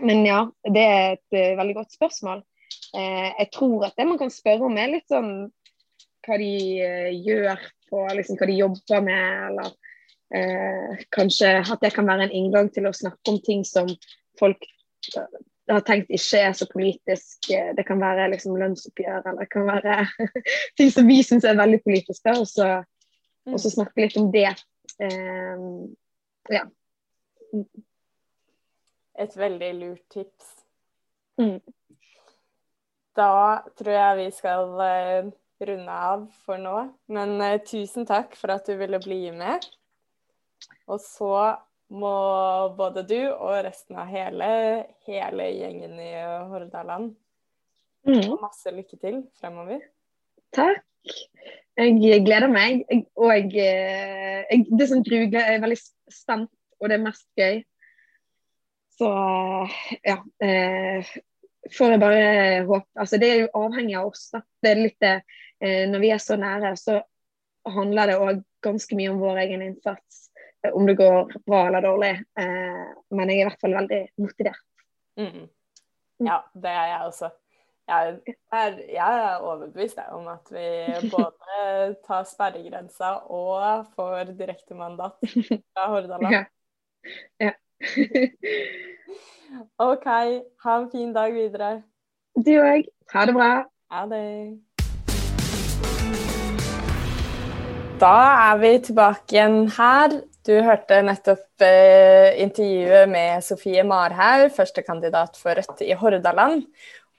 [0.07, 2.45] men ja, det er et uh, veldig godt spørsmål.
[2.95, 5.49] Uh, jeg tror at det man kan spørre om, er litt sånn
[6.27, 9.75] hva de uh, gjør på liksom, hva de jobber med, eller
[11.15, 13.87] kanskje at det kan være en inngang til å snakke om ting som
[14.41, 14.65] folk
[15.71, 17.49] har tenkt ikke er så politisk.
[17.49, 19.97] Det kan være liksom, lønnsoppgjør, eller det kan være
[20.79, 22.69] ting som vi syns er veldig politiske, og så,
[23.51, 24.51] og så snakke litt om det.
[25.03, 25.65] Eh,
[26.55, 26.67] ja.
[29.17, 30.53] Et veldig lurt tips.
[31.41, 31.59] Mm.
[33.17, 33.33] Da
[33.79, 35.29] tror jeg vi skal uh,
[35.67, 36.77] runde av for nå.
[37.09, 39.65] Men tusen takk for at du ville bli med.
[40.87, 41.37] Og så
[41.95, 42.17] må
[42.79, 44.49] både du og resten av hele,
[45.07, 46.13] hele gjengen i
[46.51, 47.13] Hordaland
[48.07, 48.23] mm.
[48.27, 49.85] ha masse lykke til fremover.
[50.57, 50.83] Takk.
[51.77, 52.83] Jeg gleder meg.
[53.15, 55.79] og jeg, eh, jeg, det som gruger, er veldig
[56.11, 57.61] spent, og det er mest gøy.
[58.97, 59.11] Så
[60.07, 60.21] ja.
[60.43, 61.17] Eh,
[61.77, 64.41] får jeg bare håpe Altså, det er jo avhengig av oss, da.
[64.63, 65.15] Det er litt det
[65.61, 67.01] eh, Når vi er så nære, så
[67.67, 70.26] handler det òg ganske mye om vår egen innsats.
[70.75, 72.15] Om det går bra eller dårlig.
[72.37, 74.63] men jeg er i hvert fall veldig motivert.
[75.17, 75.49] Mm.
[76.27, 77.31] Ja, det er jeg også
[77.87, 78.19] jeg
[78.53, 80.67] er, jeg er overbevist om at vi
[81.15, 86.35] både tar sperregrensa og får direktemandat fra Hordaland.
[86.35, 86.45] Ja.
[87.41, 87.53] ja.
[89.91, 90.07] OK.
[90.65, 91.83] Ha en fin dag videre.
[92.35, 92.89] Du òg.
[93.13, 93.51] Ha det bra.
[93.91, 94.23] Ha det.
[98.01, 98.17] Da
[98.51, 100.21] er vi tilbake igjen her.
[100.47, 106.63] Du hørte nettopp eh, intervjuet med Sofie Marhaug, førstekandidat for Rødt i Hordaland.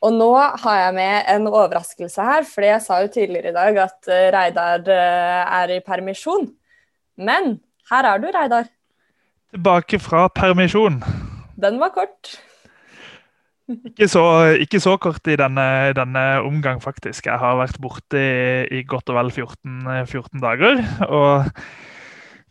[0.06, 3.80] Og nå har jeg med en overraskelse her, for jeg sa jo tidligere i dag
[3.88, 6.46] at uh, Reidar uh, er i permisjon.
[7.18, 7.58] Men
[7.92, 8.70] her er du, Reidar.
[9.52, 11.02] Tilbake fra permisjon.
[11.58, 12.38] Den var kort.
[13.90, 14.24] ikke, så,
[14.62, 15.68] ikke så, kort i denne,
[15.98, 17.26] denne, omgang, faktisk.
[17.26, 20.86] Jeg har vært borte i, i godt og vel 14, 14 dager.
[21.10, 21.50] Og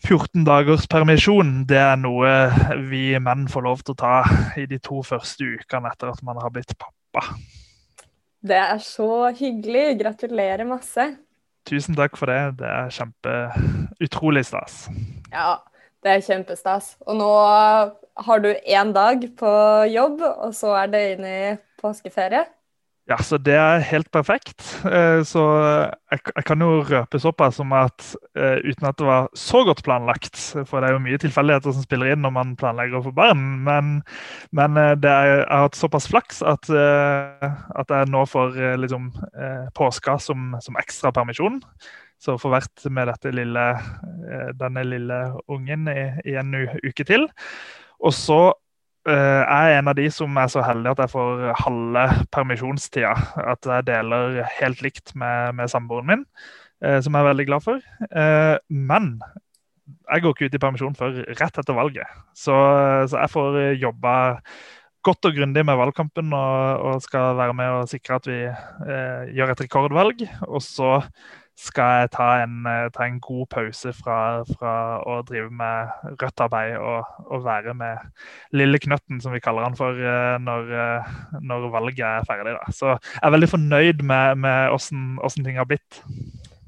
[0.04, 2.32] 14 dagers permisjon det er noe
[2.90, 4.16] vi menn får lov til å ta
[4.60, 7.24] i de to første ukene etter at man har blitt pappa.
[8.46, 9.96] Det er så hyggelig.
[10.02, 11.08] Gratulerer masse.
[11.66, 12.58] Tusen takk for det.
[12.60, 14.84] Det er kjempeutrolig stas.
[15.32, 15.56] Ja,
[16.04, 16.92] det er kjempestas.
[17.08, 17.30] Og nå
[18.28, 19.54] har du én dag på
[19.90, 21.40] jobb, og så er det inn i
[21.80, 22.44] påskeferie.
[23.06, 24.64] Ja, så det er helt perfekt.
[24.82, 25.42] Eh, så
[26.10, 28.02] jeg, jeg kan jo røpe såpass som at
[28.34, 31.84] uh, uten at det var så godt planlagt, for det er jo mye tilfeldigheter som
[31.86, 33.92] spiller inn når man planlegger å få barn, men,
[34.50, 39.12] men uh, er, jeg har hatt såpass flaks at, at jeg nå får liksom,
[39.78, 41.60] påska som, som ekstra permisjon.
[42.18, 43.64] Så får vært med lille,
[44.58, 45.18] denne lille
[45.52, 47.28] ungen i, i en uke til.
[48.00, 48.65] Og så Eh,
[49.06, 52.04] jeg er en av de som er så heldig at jeg får halve
[52.34, 53.14] permisjonstida.
[53.54, 56.24] At jeg deler helt likt med, med samboeren min,
[56.84, 57.82] eh, som jeg er veldig glad for.
[58.10, 59.12] Eh, men
[59.86, 62.18] jeg går ikke ut i permisjon før rett etter valget.
[62.34, 62.56] Så,
[63.10, 64.16] så jeg får jobba
[65.06, 69.34] godt og grundig med valgkampen og, og, skal være med og sikre at vi eh,
[69.36, 70.24] gjør et rekordvalg.
[70.48, 70.96] Og så
[71.56, 74.18] skal jeg ta en, eh, ta en god pause fra,
[74.58, 74.72] fra,
[75.08, 78.02] å drive med rødt arbeid og, og, være med
[78.56, 82.52] lille knøtten, som vi kaller han for, eh, når, eh, når valget er ferdig.
[82.58, 82.74] Da.
[82.76, 86.02] Så jeg er veldig fornøyd med, med hvordan, ting har blitt.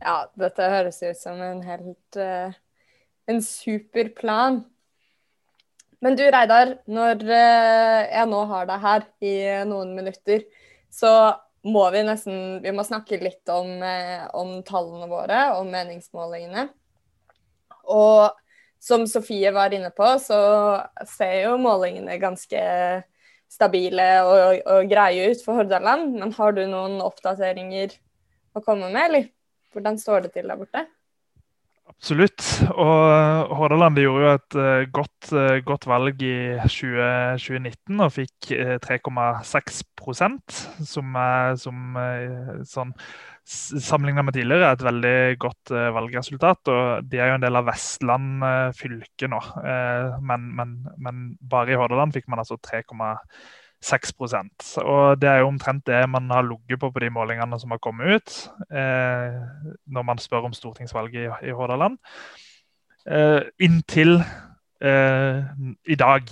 [0.00, 2.54] Ja, dette høres ut som en helt uh,
[3.28, 4.60] en super plan.
[6.00, 9.34] Men du Reidar, når uh, jeg nå har deg her i
[9.68, 10.46] noen minutter,
[10.88, 11.10] så
[11.66, 16.68] må vi nesten Vi må snakke litt om, eh, om tallene våre, om meningsmålingene.
[17.88, 18.36] Og
[18.78, 20.38] som Sofie var inne på, så
[21.08, 22.60] ser jo målingene ganske
[23.50, 26.14] stabile og, og greie ut for Hordaland.
[26.20, 27.96] Men har du noen oppdateringer
[28.54, 29.28] å komme med, eller?
[29.74, 30.86] Hvordan står det til der borte?
[31.88, 32.44] Absolutt.
[32.78, 38.76] Og Hordaland gjorde jo et uh, godt, uh, godt, valg i 2019 og fikk uh,
[38.84, 41.98] 3,6% som er som
[42.68, 42.94] sånn
[43.48, 46.68] Sammenlignet med tidligere er et veldig godt valgresultat.
[46.68, 48.42] og De er jo en del av Vestland
[48.76, 49.38] fylke nå,
[50.20, 52.92] men, men, men, bare i Hordaland fikk man altså 3,6
[53.84, 57.70] 6% og Det er jo omtrent det man har ligget på på de målingene som
[57.70, 58.36] har kommet ut,
[58.74, 59.38] eh,
[59.86, 61.98] når man spør om stortingsvalget i, i Hordaland.
[63.08, 64.18] Eh, inntil
[64.84, 65.38] eh,
[65.88, 66.28] i dag,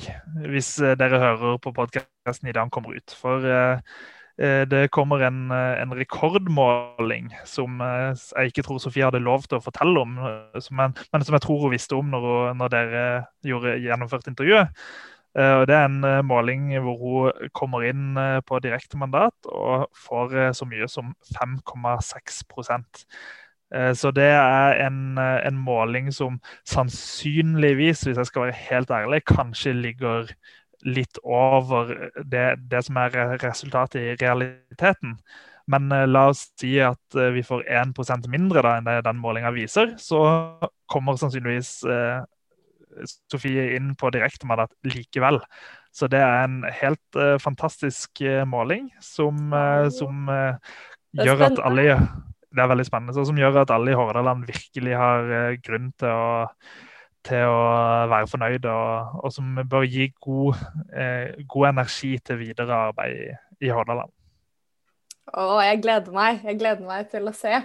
[0.51, 3.14] hvis dere hører på podkasten i dag kommer ut.
[3.16, 3.78] For eh,
[4.68, 10.03] det kommer en, en, rekordmåling som jeg ikke tror Sofie hadde lov til å fortelle
[10.03, 10.18] om,
[10.61, 12.26] som en, men som jeg tror hun visste om når,
[12.61, 13.05] når dere
[13.49, 14.84] gjorde, gjennomførte intervjuet.
[15.37, 18.16] Og Det er en måling hvor hun kommer inn
[18.49, 22.41] på direkte mandat og får så mye som 5,6
[23.74, 28.91] Eh, så det er en, eh, en, måling som sannsynligvis, hvis jeg skal være helt
[28.91, 30.30] ærlig, kanskje ligger
[30.87, 31.91] litt over
[32.22, 35.18] det, det som er resultatet i realiteten.
[35.66, 39.51] Men eh, la oss si at vi får 1% mindre da, enn det den målinga
[39.51, 40.22] viser, så
[40.87, 42.22] kommer sannsynligvis eh,
[43.30, 45.40] Sofie inn på direktemandat likevel.
[45.94, 50.28] Så det er en helt uh, fantastisk måling som, eh, som
[51.16, 51.86] gjør at alle
[52.57, 53.24] det er veldig spennende.
[53.28, 56.28] Som gjør at alle i Hordaland virkelig har eh, grunn til å,
[57.26, 57.62] til å
[58.12, 63.30] være fornøyd, og, og, som bør gi god, eh, god, energi til videre arbeid i,
[63.68, 64.12] i Hordaland.
[65.36, 66.44] Å, jeg gleder meg.
[66.47, 67.61] Jeg gleder meg til å se.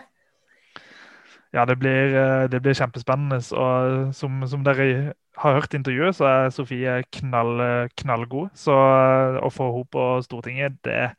[1.53, 3.41] Ja, det blir, eh, det blir kjempespennende.
[3.57, 8.51] Og som, som, dere har hørt intervjuet, så er Sofie knall, knallgod.
[8.55, 11.09] Så å få henne på Stortinget, det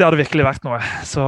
[0.00, 0.78] det hadde virkelig vært noe.
[1.04, 1.22] Så,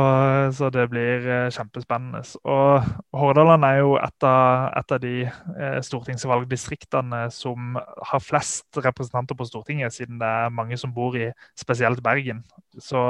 [0.56, 2.22] så det blir eh, kjempespennende.
[2.48, 2.86] Og
[3.20, 9.48] Hordaland er jo et av, et av de eh, stortingsvalgdistriktene som har flest representanter på
[9.50, 11.28] Stortinget, siden det er mange som bor i
[11.58, 12.40] spesielt Bergen.
[12.80, 13.02] Så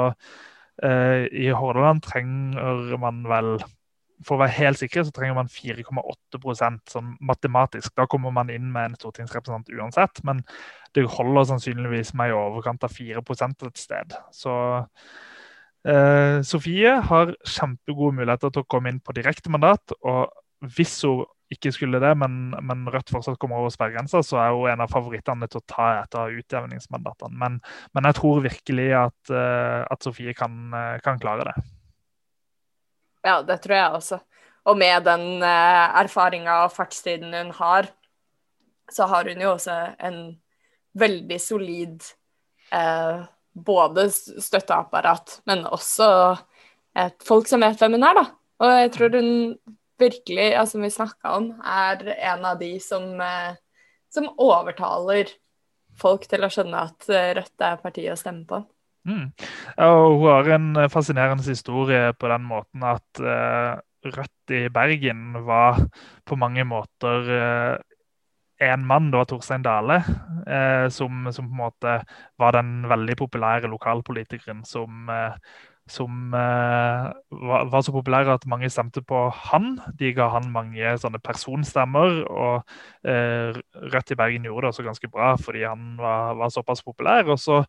[0.83, 3.55] eh, i Hordaland trenger man vel
[4.27, 7.93] for å være helt sikre så trenger man 4,8% sånn matematisk.
[7.99, 10.41] Da kommer man inn med en stortingsrepresentant uansett, men
[10.95, 14.17] det holder sannsynligvis med i overkant av 4 et sted.
[14.31, 14.57] Så
[15.83, 19.95] Eh, Sofie har kjempegode muligheter til å komme inn på direkte mandat.
[20.07, 20.31] Og
[20.75, 24.71] hvis hun ikke skulle det, men, men Rødt fortsatt kommer over sperregrensa, så er hun
[24.71, 27.35] en av favorittene til å ta et av utjevningsmandatene.
[27.37, 27.59] Men,
[27.93, 31.55] men, jeg tror virkelig at, uh, at Sofie kan, uh, kan, klare det.
[33.23, 34.19] Ja, det tror jeg også.
[34.69, 37.89] Og med den uh, erfaringa og fartstiden hun har,
[38.91, 40.19] så har hun jo også en
[40.99, 42.03] veldig solid
[42.71, 46.09] uh, både støtteapparat, men også
[46.97, 48.25] et folk som vet hvem hun er, da.
[48.63, 49.31] Og jeg tror hun
[49.99, 53.55] virkelig, ja, som vi snakka om, er en av de som, eh,
[54.13, 55.31] som, overtaler
[55.99, 58.63] folk til å skjønne at eh, Rødt er partiet å stemme på.
[59.03, 59.31] Mm.
[59.83, 65.79] Og hun har en fascinerende historie på den måten at uh, Rødt i Bergen var
[66.27, 67.75] på mange måter uh,
[68.63, 69.99] en mann, var Torstein Dale,
[70.47, 71.97] uh, som, som, på en måte
[72.39, 75.11] var den veldig populære lokalpolitikeren som,
[75.87, 79.81] som var, var, så populær at mange stemte på han.
[79.99, 82.21] De ga han mange sånne personstemmer.
[82.23, 82.63] Og
[83.03, 87.27] Rødt i Bergen gjorde det også ganske bra fordi han var, var såpass populær.
[87.27, 87.59] Og så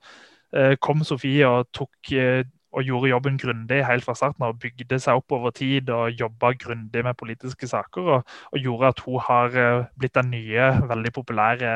[0.80, 2.44] kom Sofie og tok eh,
[2.74, 4.56] og gjorde jobben grundig helt fra starten av.
[4.60, 8.08] Bygde seg opp over tid og jobba grundig med politiske saker.
[8.16, 11.74] Og, og, gjorde at hun har eh, blitt den nye, veldig populære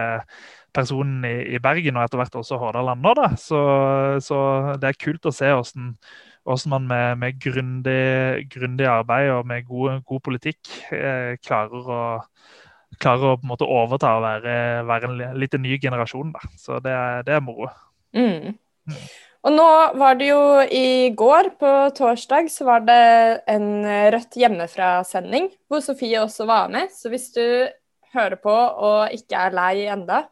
[0.75, 3.15] personen i, i Bergen, og etter hvert også Hordaland nå.
[3.19, 3.31] da.
[3.41, 3.61] Så,
[4.25, 4.41] så,
[4.81, 5.93] det er kult å se hvordan,
[6.45, 12.03] hvordan man med, med grundig, grundig, arbeid og med god, god politikk eh, klarer å
[12.99, 14.55] klarer å på en måte overta og være,
[14.89, 16.33] være en litt ny generasjon.
[16.35, 16.41] Da.
[16.59, 16.95] Så det,
[17.29, 17.69] det er moro.
[18.17, 18.57] Mm.
[19.47, 19.69] Og nå
[20.01, 23.03] var det jo i går, på torsdag, så var det
[23.49, 23.69] en
[24.13, 26.91] Rødt hjemmefra-sending hvor Sofie også var med.
[26.93, 27.45] Så hvis du
[28.15, 30.25] hører på og ikke er lei enda,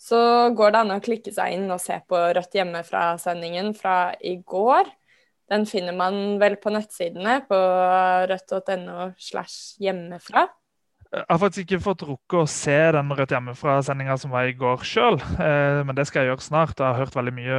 [0.00, 4.36] så går det an å klikke seg inn og se på Rødt hjemmefra-sendingen fra i
[4.44, 4.88] går.
[5.50, 7.58] Den finner man vel på nettsidene på
[8.30, 10.46] rødt.no slash hjemmefra.
[11.10, 14.84] Jeg har faktisk ikke fått rukket å se den Rødt hjemmefra-sendinga som var i går
[14.86, 16.78] sjøl, eh, men det skal jeg gjøre snart.
[16.78, 17.56] Jeg har hørt veldig mye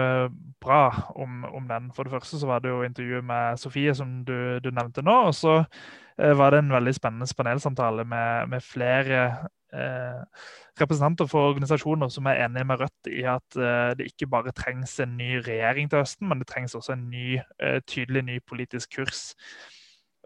[0.63, 0.85] bra
[1.19, 1.89] om, om, den.
[1.91, 5.17] For det første så var det jo intervjuet med Sofie, som du, du nevnte nå.
[5.27, 9.25] Og så eh, var det en veldig spennende panelsamtale med, med flere
[9.75, 10.47] eh,
[10.79, 14.95] representanter for organisasjoner som er enige med Rødt i at eh, det ikke bare trengs
[15.03, 17.41] en ny regjering til høsten, men det trengs også en ny,
[17.83, 19.33] tydelig ny politisk kurs.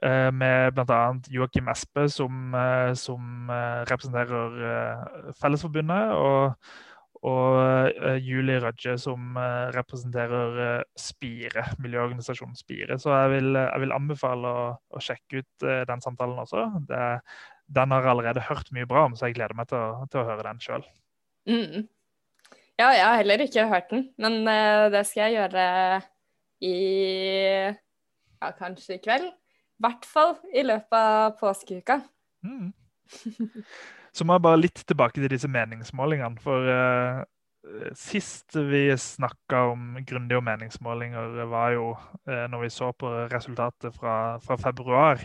[0.03, 1.03] Eh, med bl.a.
[1.31, 6.73] Joakim Espe, som, eh, som eh, representerer Fellesforbundet, og,
[7.25, 9.37] og Julie Rødje, som
[9.73, 12.99] representerer Spire, miljøorganisasjonen Spire.
[13.01, 16.67] Så jeg vil, jeg vil anbefale å, å, sjekke ut den samtalen også.
[16.85, 17.07] Det,
[17.79, 20.21] den har jeg allerede hørt mye bra om, så jeg gleder meg til å, til
[20.21, 20.85] å høre den sjøl.
[21.49, 21.87] Mm.
[22.77, 24.37] Ja, jeg har heller ikke hørt den, men
[24.93, 25.65] det skal jeg gjøre
[26.67, 26.77] i
[27.71, 29.31] ja, kanskje i kveld.
[29.83, 31.99] Hvert fall i løpet av påskeuka.
[32.45, 32.71] Mm.
[34.15, 36.39] Så må jeg bare litt tilbake til disse meningsmålingene.
[36.43, 43.11] For uh, sist vi snakka om grundige meningsmålinger, var jo uh, når vi så på
[43.33, 45.19] resultatet fra, fra februar,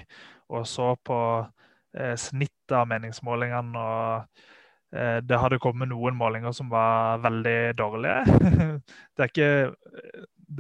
[0.50, 3.78] og så på uh, snittet av meningsmålingene.
[3.78, 4.48] og
[4.90, 8.24] det hadde kommet noen målinger som var veldig dårlige.
[9.14, 10.16] Det er, ikke,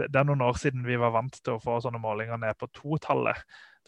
[0.06, 2.68] det er noen år siden vi var vant til å få sånne målinger ned på
[2.70, 3.40] totallet.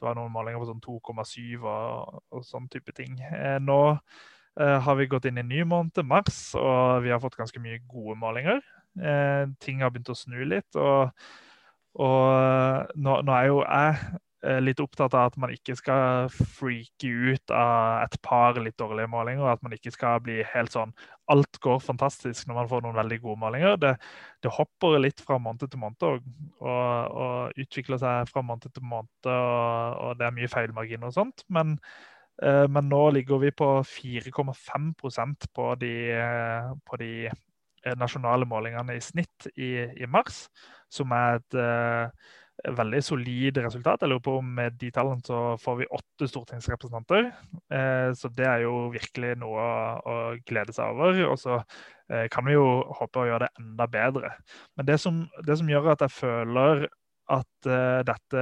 [0.02, 3.20] Det var noen målinger på sånn 2,7 og, og sånn type ting.
[3.22, 7.22] Eh, nå eh, har vi gått inn i en ny måned, mars, og vi har
[7.22, 8.58] fått ganske mye gode målinger.
[8.98, 10.74] Eh, ting har begynt å snu litt.
[10.74, 11.14] og,
[12.02, 17.52] og nå, nå, er jo jeg litt opptatt av at man ikke skal freake ut
[17.54, 19.44] av et par litt dårlige målinger.
[19.44, 20.94] og At man ikke skal bli helt sånn
[21.30, 23.76] Alt går fantastisk når man får noen veldig gode målinger.
[23.80, 23.92] Det,
[24.42, 26.26] det hopper litt fra måned til måned og,
[26.60, 29.12] og, og, utvikler seg fra måned til måned.
[29.30, 31.46] Og, og det er mye feilmarginer og sånt.
[31.54, 31.78] Men,
[32.42, 39.04] eh, men nå ligger vi på 4,5% på eh, på de eh, nasjonale målingene i
[39.04, 40.48] snitt i, i mars,
[40.92, 42.32] som er et eh,
[42.62, 44.02] veldig solid resultat.
[44.02, 47.30] Jeg lurer på om med de tallene så får vi åtte stortingsrepresentanter.
[47.72, 49.66] Eh, så det er jo virkelig noe
[50.06, 51.22] å, glede seg over.
[51.32, 52.66] Og så eh, kan vi jo
[53.00, 54.34] håpe å gjøre det enda bedre.
[54.76, 56.86] Men det som, det som gjør at jeg føler
[57.32, 58.40] at uh, dette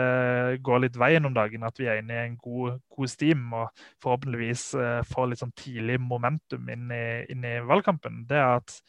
[0.65, 3.69] går litt veien om dagen, at vi er inne i en god, god steam og
[4.03, 8.81] forhåpentligvis uh, får litt sånn tidlig momentum inn i, inn i valgkampen, det er at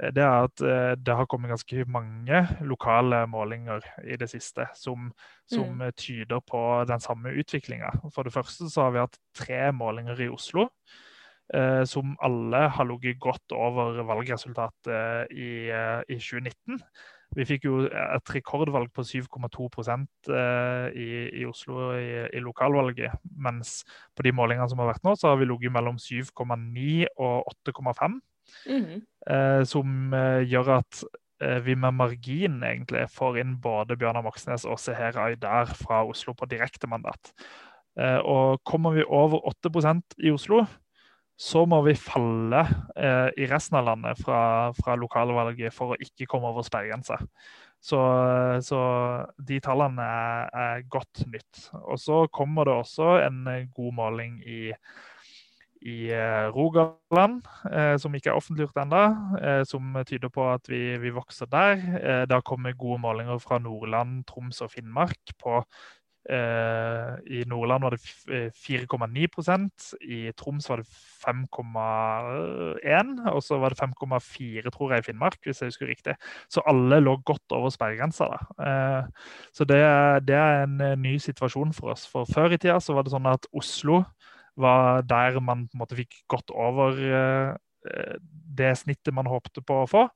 [0.00, 5.10] det er at eh, det har kommet ganske mange lokale målinger i det siste som,
[5.50, 5.92] som mm.
[6.00, 7.92] tyder på den samme utviklinga.
[8.14, 10.70] For det første så har vi hatt tre målinger i Oslo.
[11.54, 16.78] Eh, som alle har ligget godt over valgresultatet i, eh, i 2019.
[17.34, 19.66] Vi fikk jo et rekordvalg på 7,2
[20.30, 21.10] eh, i,
[21.42, 23.18] i Oslo i, i, lokalvalget.
[23.34, 23.84] Mens
[24.14, 28.20] på de målingene som har vært nå, så har vi ligget mellom 7,9 og 8,5.
[28.66, 29.00] Mm.
[29.30, 31.02] Eh, som eh, gjør at
[31.42, 36.34] eh, vi med margin egentlig får inn både Bjørnar Moxnes og Seher Aydar fra Oslo
[36.36, 37.32] på direktemandat.
[37.98, 40.64] Eh, og kommer vi over 8% i Oslo,
[41.40, 42.60] så må vi falle
[43.00, 47.16] eh, i resten av landet fra, fra lokalvalget for å ikke komme over sperregrensa.
[47.80, 47.96] Så,
[48.60, 48.80] så,
[49.40, 51.70] de tallene er, er, godt nytt.
[51.80, 53.40] Og så kommer det også en
[53.72, 54.60] god måling i
[55.80, 59.04] i eh, Rogaland, eh, som ikke er offentliggjort ennå,
[59.40, 61.76] eh, som tyder på at vi, vi vokser der.
[62.28, 65.18] Det har kommet gode målinger fra Nordland, Troms og Finnmark.
[65.40, 65.64] på
[66.30, 68.00] i Nordland var det
[68.52, 75.38] 4,9% i Troms var det 5,1 og så var det 5,4 tror jeg i Finnmark,
[75.42, 76.14] hvis jeg husker riktig.
[76.48, 78.36] Så alle lå godt over sperregrensa.
[79.52, 79.80] Så det,
[80.28, 82.06] det, er en ny situasjon for oss.
[82.06, 84.04] For Før i tida så var det sånn at Oslo
[84.62, 87.56] var der man på en måte fikk gått over eh,
[88.60, 90.06] det snittet man håpte på å få.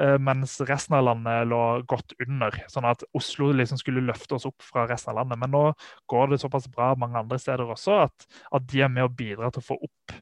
[0.00, 2.56] Eh, mens resten av landet lå godt under.
[2.70, 5.38] Sånn at Oslo liksom skulle løfte oss opp fra resten av landet.
[5.44, 5.64] Men nå
[6.10, 9.52] går det såpass bra mange andre steder også at, at de er med å bidra
[9.54, 10.16] til å få opp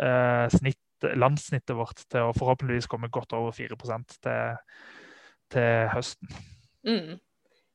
[0.00, 4.62] eh, snitt, landssnittet vårt til å forhåpentligvis komme godt over 4% til,
[5.52, 6.32] til høsten.
[6.88, 7.18] Mm.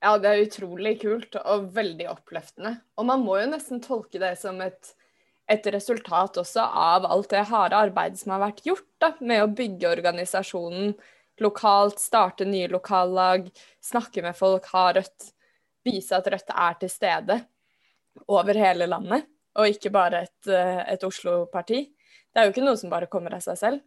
[0.04, 2.76] Ja, det er utrolig kult og veldig oppløftende.
[2.99, 4.89] Og man må jo nesten tolke det som et
[5.54, 9.51] et resultat også av alt det harde arbeidet som har vært gjort da, med å
[9.51, 10.93] bygge organisasjonen
[11.41, 13.47] lokalt, starte nye lokallag,
[13.84, 15.32] snakke med folk, ha Rødt,
[15.86, 17.39] vise at Rødt er til stede
[18.30, 19.26] over hele landet,
[19.58, 21.82] og ikke bare et, eh, et Oslo-parti.
[22.34, 23.82] Det er jo ikke noe som bare kommer av seg selv.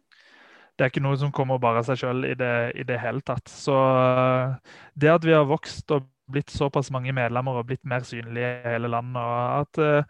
[0.77, 3.47] Det er ikke noe som kommer bare av seg selv i i det hele tatt.
[3.49, 8.03] Så eh, det at vi har vokst og blitt såpass mange medlemmer og blitt mer
[8.03, 10.03] synlige i hele landet, og at uh,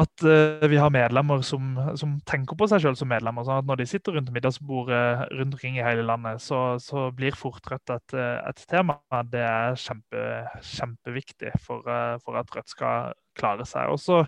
[0.00, 3.46] at uh, vi har medlemmer som, som tenker på seg selv som medlemmer.
[3.46, 7.36] sånn at Når de sitter rundt middagsbordet rundt omkring i hele landet, så, så blir
[7.38, 8.98] fort Rødt et, et, tema.
[9.30, 10.24] Det er kjempe,
[10.72, 13.92] kjempeviktig for, uh, for, at Rødt skal klare seg.
[13.92, 14.24] Også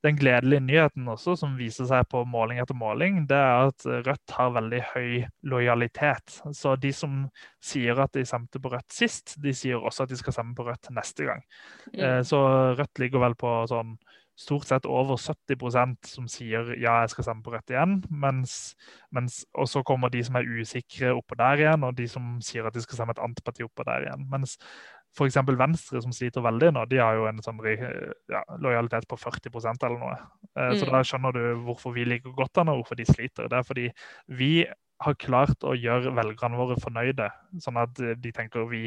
[0.00, 4.32] den gledelige nyheten også, som viser seg på måling etter måling, det er at Rødt
[4.36, 5.10] har veldig høy
[5.52, 6.38] lojalitet.
[6.56, 7.26] Så de som
[7.60, 10.64] sier at de stemte på Rødt sist, de sier også at de skal stemme på
[10.70, 11.44] Rødt neste gang.
[11.92, 12.24] Mm.
[12.24, 12.40] Så
[12.80, 13.98] Rødt ligger vel på sånn
[14.40, 17.98] stort sett over 70% som sier ja, jeg skal stemme på Rødt igjen.
[18.08, 18.54] Mens,
[19.12, 22.68] mens, og så kommer de som er usikre oppå der igjen, og de som sier
[22.68, 24.24] at de skal stemme et annet parti oppå der igjen.
[24.32, 24.56] Mens
[25.16, 25.40] f.eks.
[25.58, 29.98] Venstre, som sliter veldig nå, de har jo en sånn, ja, lojalitet på 40% eller
[29.98, 30.14] noe.
[30.54, 30.78] Eh, mm.
[30.78, 33.50] Så da skjønner du hvorfor vi ligger godt an, og hvorfor de sliter.
[33.50, 33.90] Det er fordi
[34.38, 34.54] vi
[35.00, 37.30] har klart å gjøre velgerne våre fornøyde,
[37.64, 38.86] sånn at de tenker vi,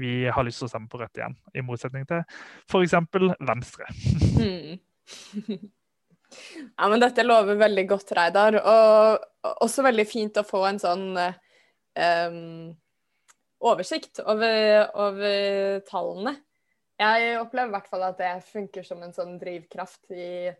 [0.00, 1.36] vi har lyst til å stemme på Rødt igjen.
[1.54, 2.24] I motsetning til
[2.66, 2.96] f.eks.
[3.38, 3.90] Venstre.
[4.40, 4.80] Mm.
[6.78, 8.54] Ja, men dette lover veldig godt, Reidar.
[8.60, 12.70] Og også veldig fint å få en sånn um,
[13.60, 16.36] oversikt over, over, tallene.
[17.00, 20.50] Jeg opplever i hvert fall at det funker som en sånn drivkraft i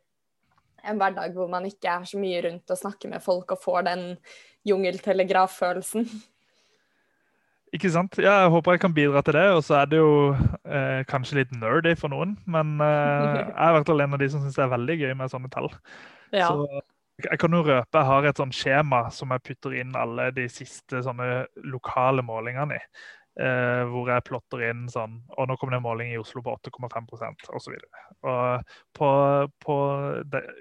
[0.81, 3.87] en hverdag hvor man ikke er så mye rundt og snakker med folk og får
[3.91, 4.05] den
[4.69, 6.09] jungeltelegraffølelsen.
[7.77, 8.17] Ikke sant.
[8.19, 9.47] Ja, jeg håper jeg kan bidra til det.
[9.55, 10.15] Og så er det jo
[10.67, 14.23] eh, kanskje litt nerdy for noen, men eh, jeg er i hvert fall en av
[14.23, 15.71] de som syns det er veldig gøy med sånne tall.
[16.35, 16.51] Ja.
[16.51, 16.83] Så
[17.21, 20.47] jeg kan jo røpe jeg har et sånt skjema som jeg putter inn alle de
[20.51, 22.85] siste sånne lokale målingene i.
[23.41, 26.57] Eh, hvor jeg plotter inn sånn Og nå kommer det en måling i Oslo på
[26.59, 27.77] 8,5% osv.
[28.99, 29.11] På,
[29.63, 29.77] på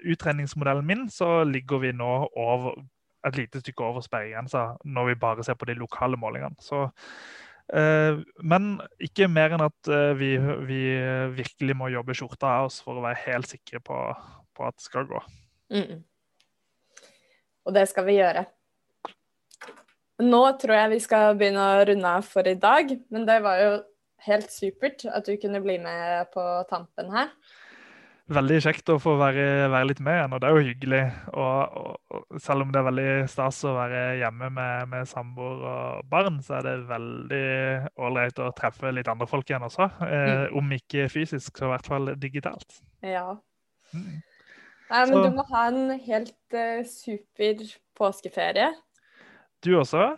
[0.06, 2.78] utregningsmodellen min så ligger vi nå over
[3.26, 6.56] et lite stykke over sperregrensa når vi bare ser på de lokale målingene.
[6.64, 6.86] Så,
[7.74, 8.70] eh, men
[9.02, 10.30] ikke mer enn at eh, vi,
[10.68, 10.82] vi,
[11.36, 13.98] virkelig må jobbe skjorta av oss for å være helt sikre på,
[14.56, 15.20] på at det skal gå.
[15.74, 16.00] Mm.
[17.68, 18.46] Og det skal vi gjøre.
[20.20, 23.60] Nå tror jeg vi skal begynne å runde av for i dag, men det var
[23.62, 23.70] jo
[24.26, 27.30] helt supert at du kunne bli med på tampen her
[28.30, 31.02] veldig kjekt å få være, være, litt med igjen, og det er jo hyggelig.
[31.32, 35.66] Og, og, og selv om det er veldig stas å være hjemme med, med samboer
[35.72, 37.44] og barn, så er det veldig
[38.06, 39.90] ålreit å treffe litt andre folk igjen også.
[40.06, 40.58] Eh, mm.
[40.60, 42.80] Om ikke fysisk, så i hvert fall digitalt.
[43.06, 43.26] Ja.
[43.94, 44.20] Mm.
[44.90, 47.62] Nei, men så, du må ha en helt uh, super
[47.98, 48.72] påskeferie.
[49.62, 50.08] Du også?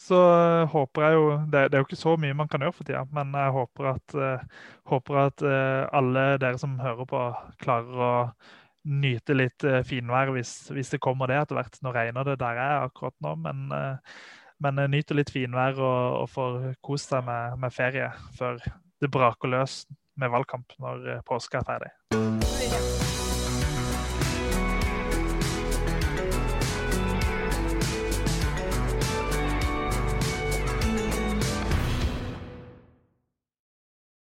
[0.00, 2.76] Så uh, håper jeg jo det, det, er jo ikke så mye man kan gjøre
[2.76, 7.20] for tida, men jeg håper at, uh, håper at uh, alle dere som hører på,
[7.60, 8.12] klarer å
[8.90, 11.74] nyte litt finvær hvis, hvis, det kommer det etter hvert.
[11.84, 13.66] Nå regner det der jeg er akkurat nå, men,
[14.64, 18.08] men nyter litt finvær og, og får kost seg med, med ferie
[18.40, 18.56] før
[19.04, 19.82] det braker løs
[20.16, 22.89] med valgkamp når påska er ferdig.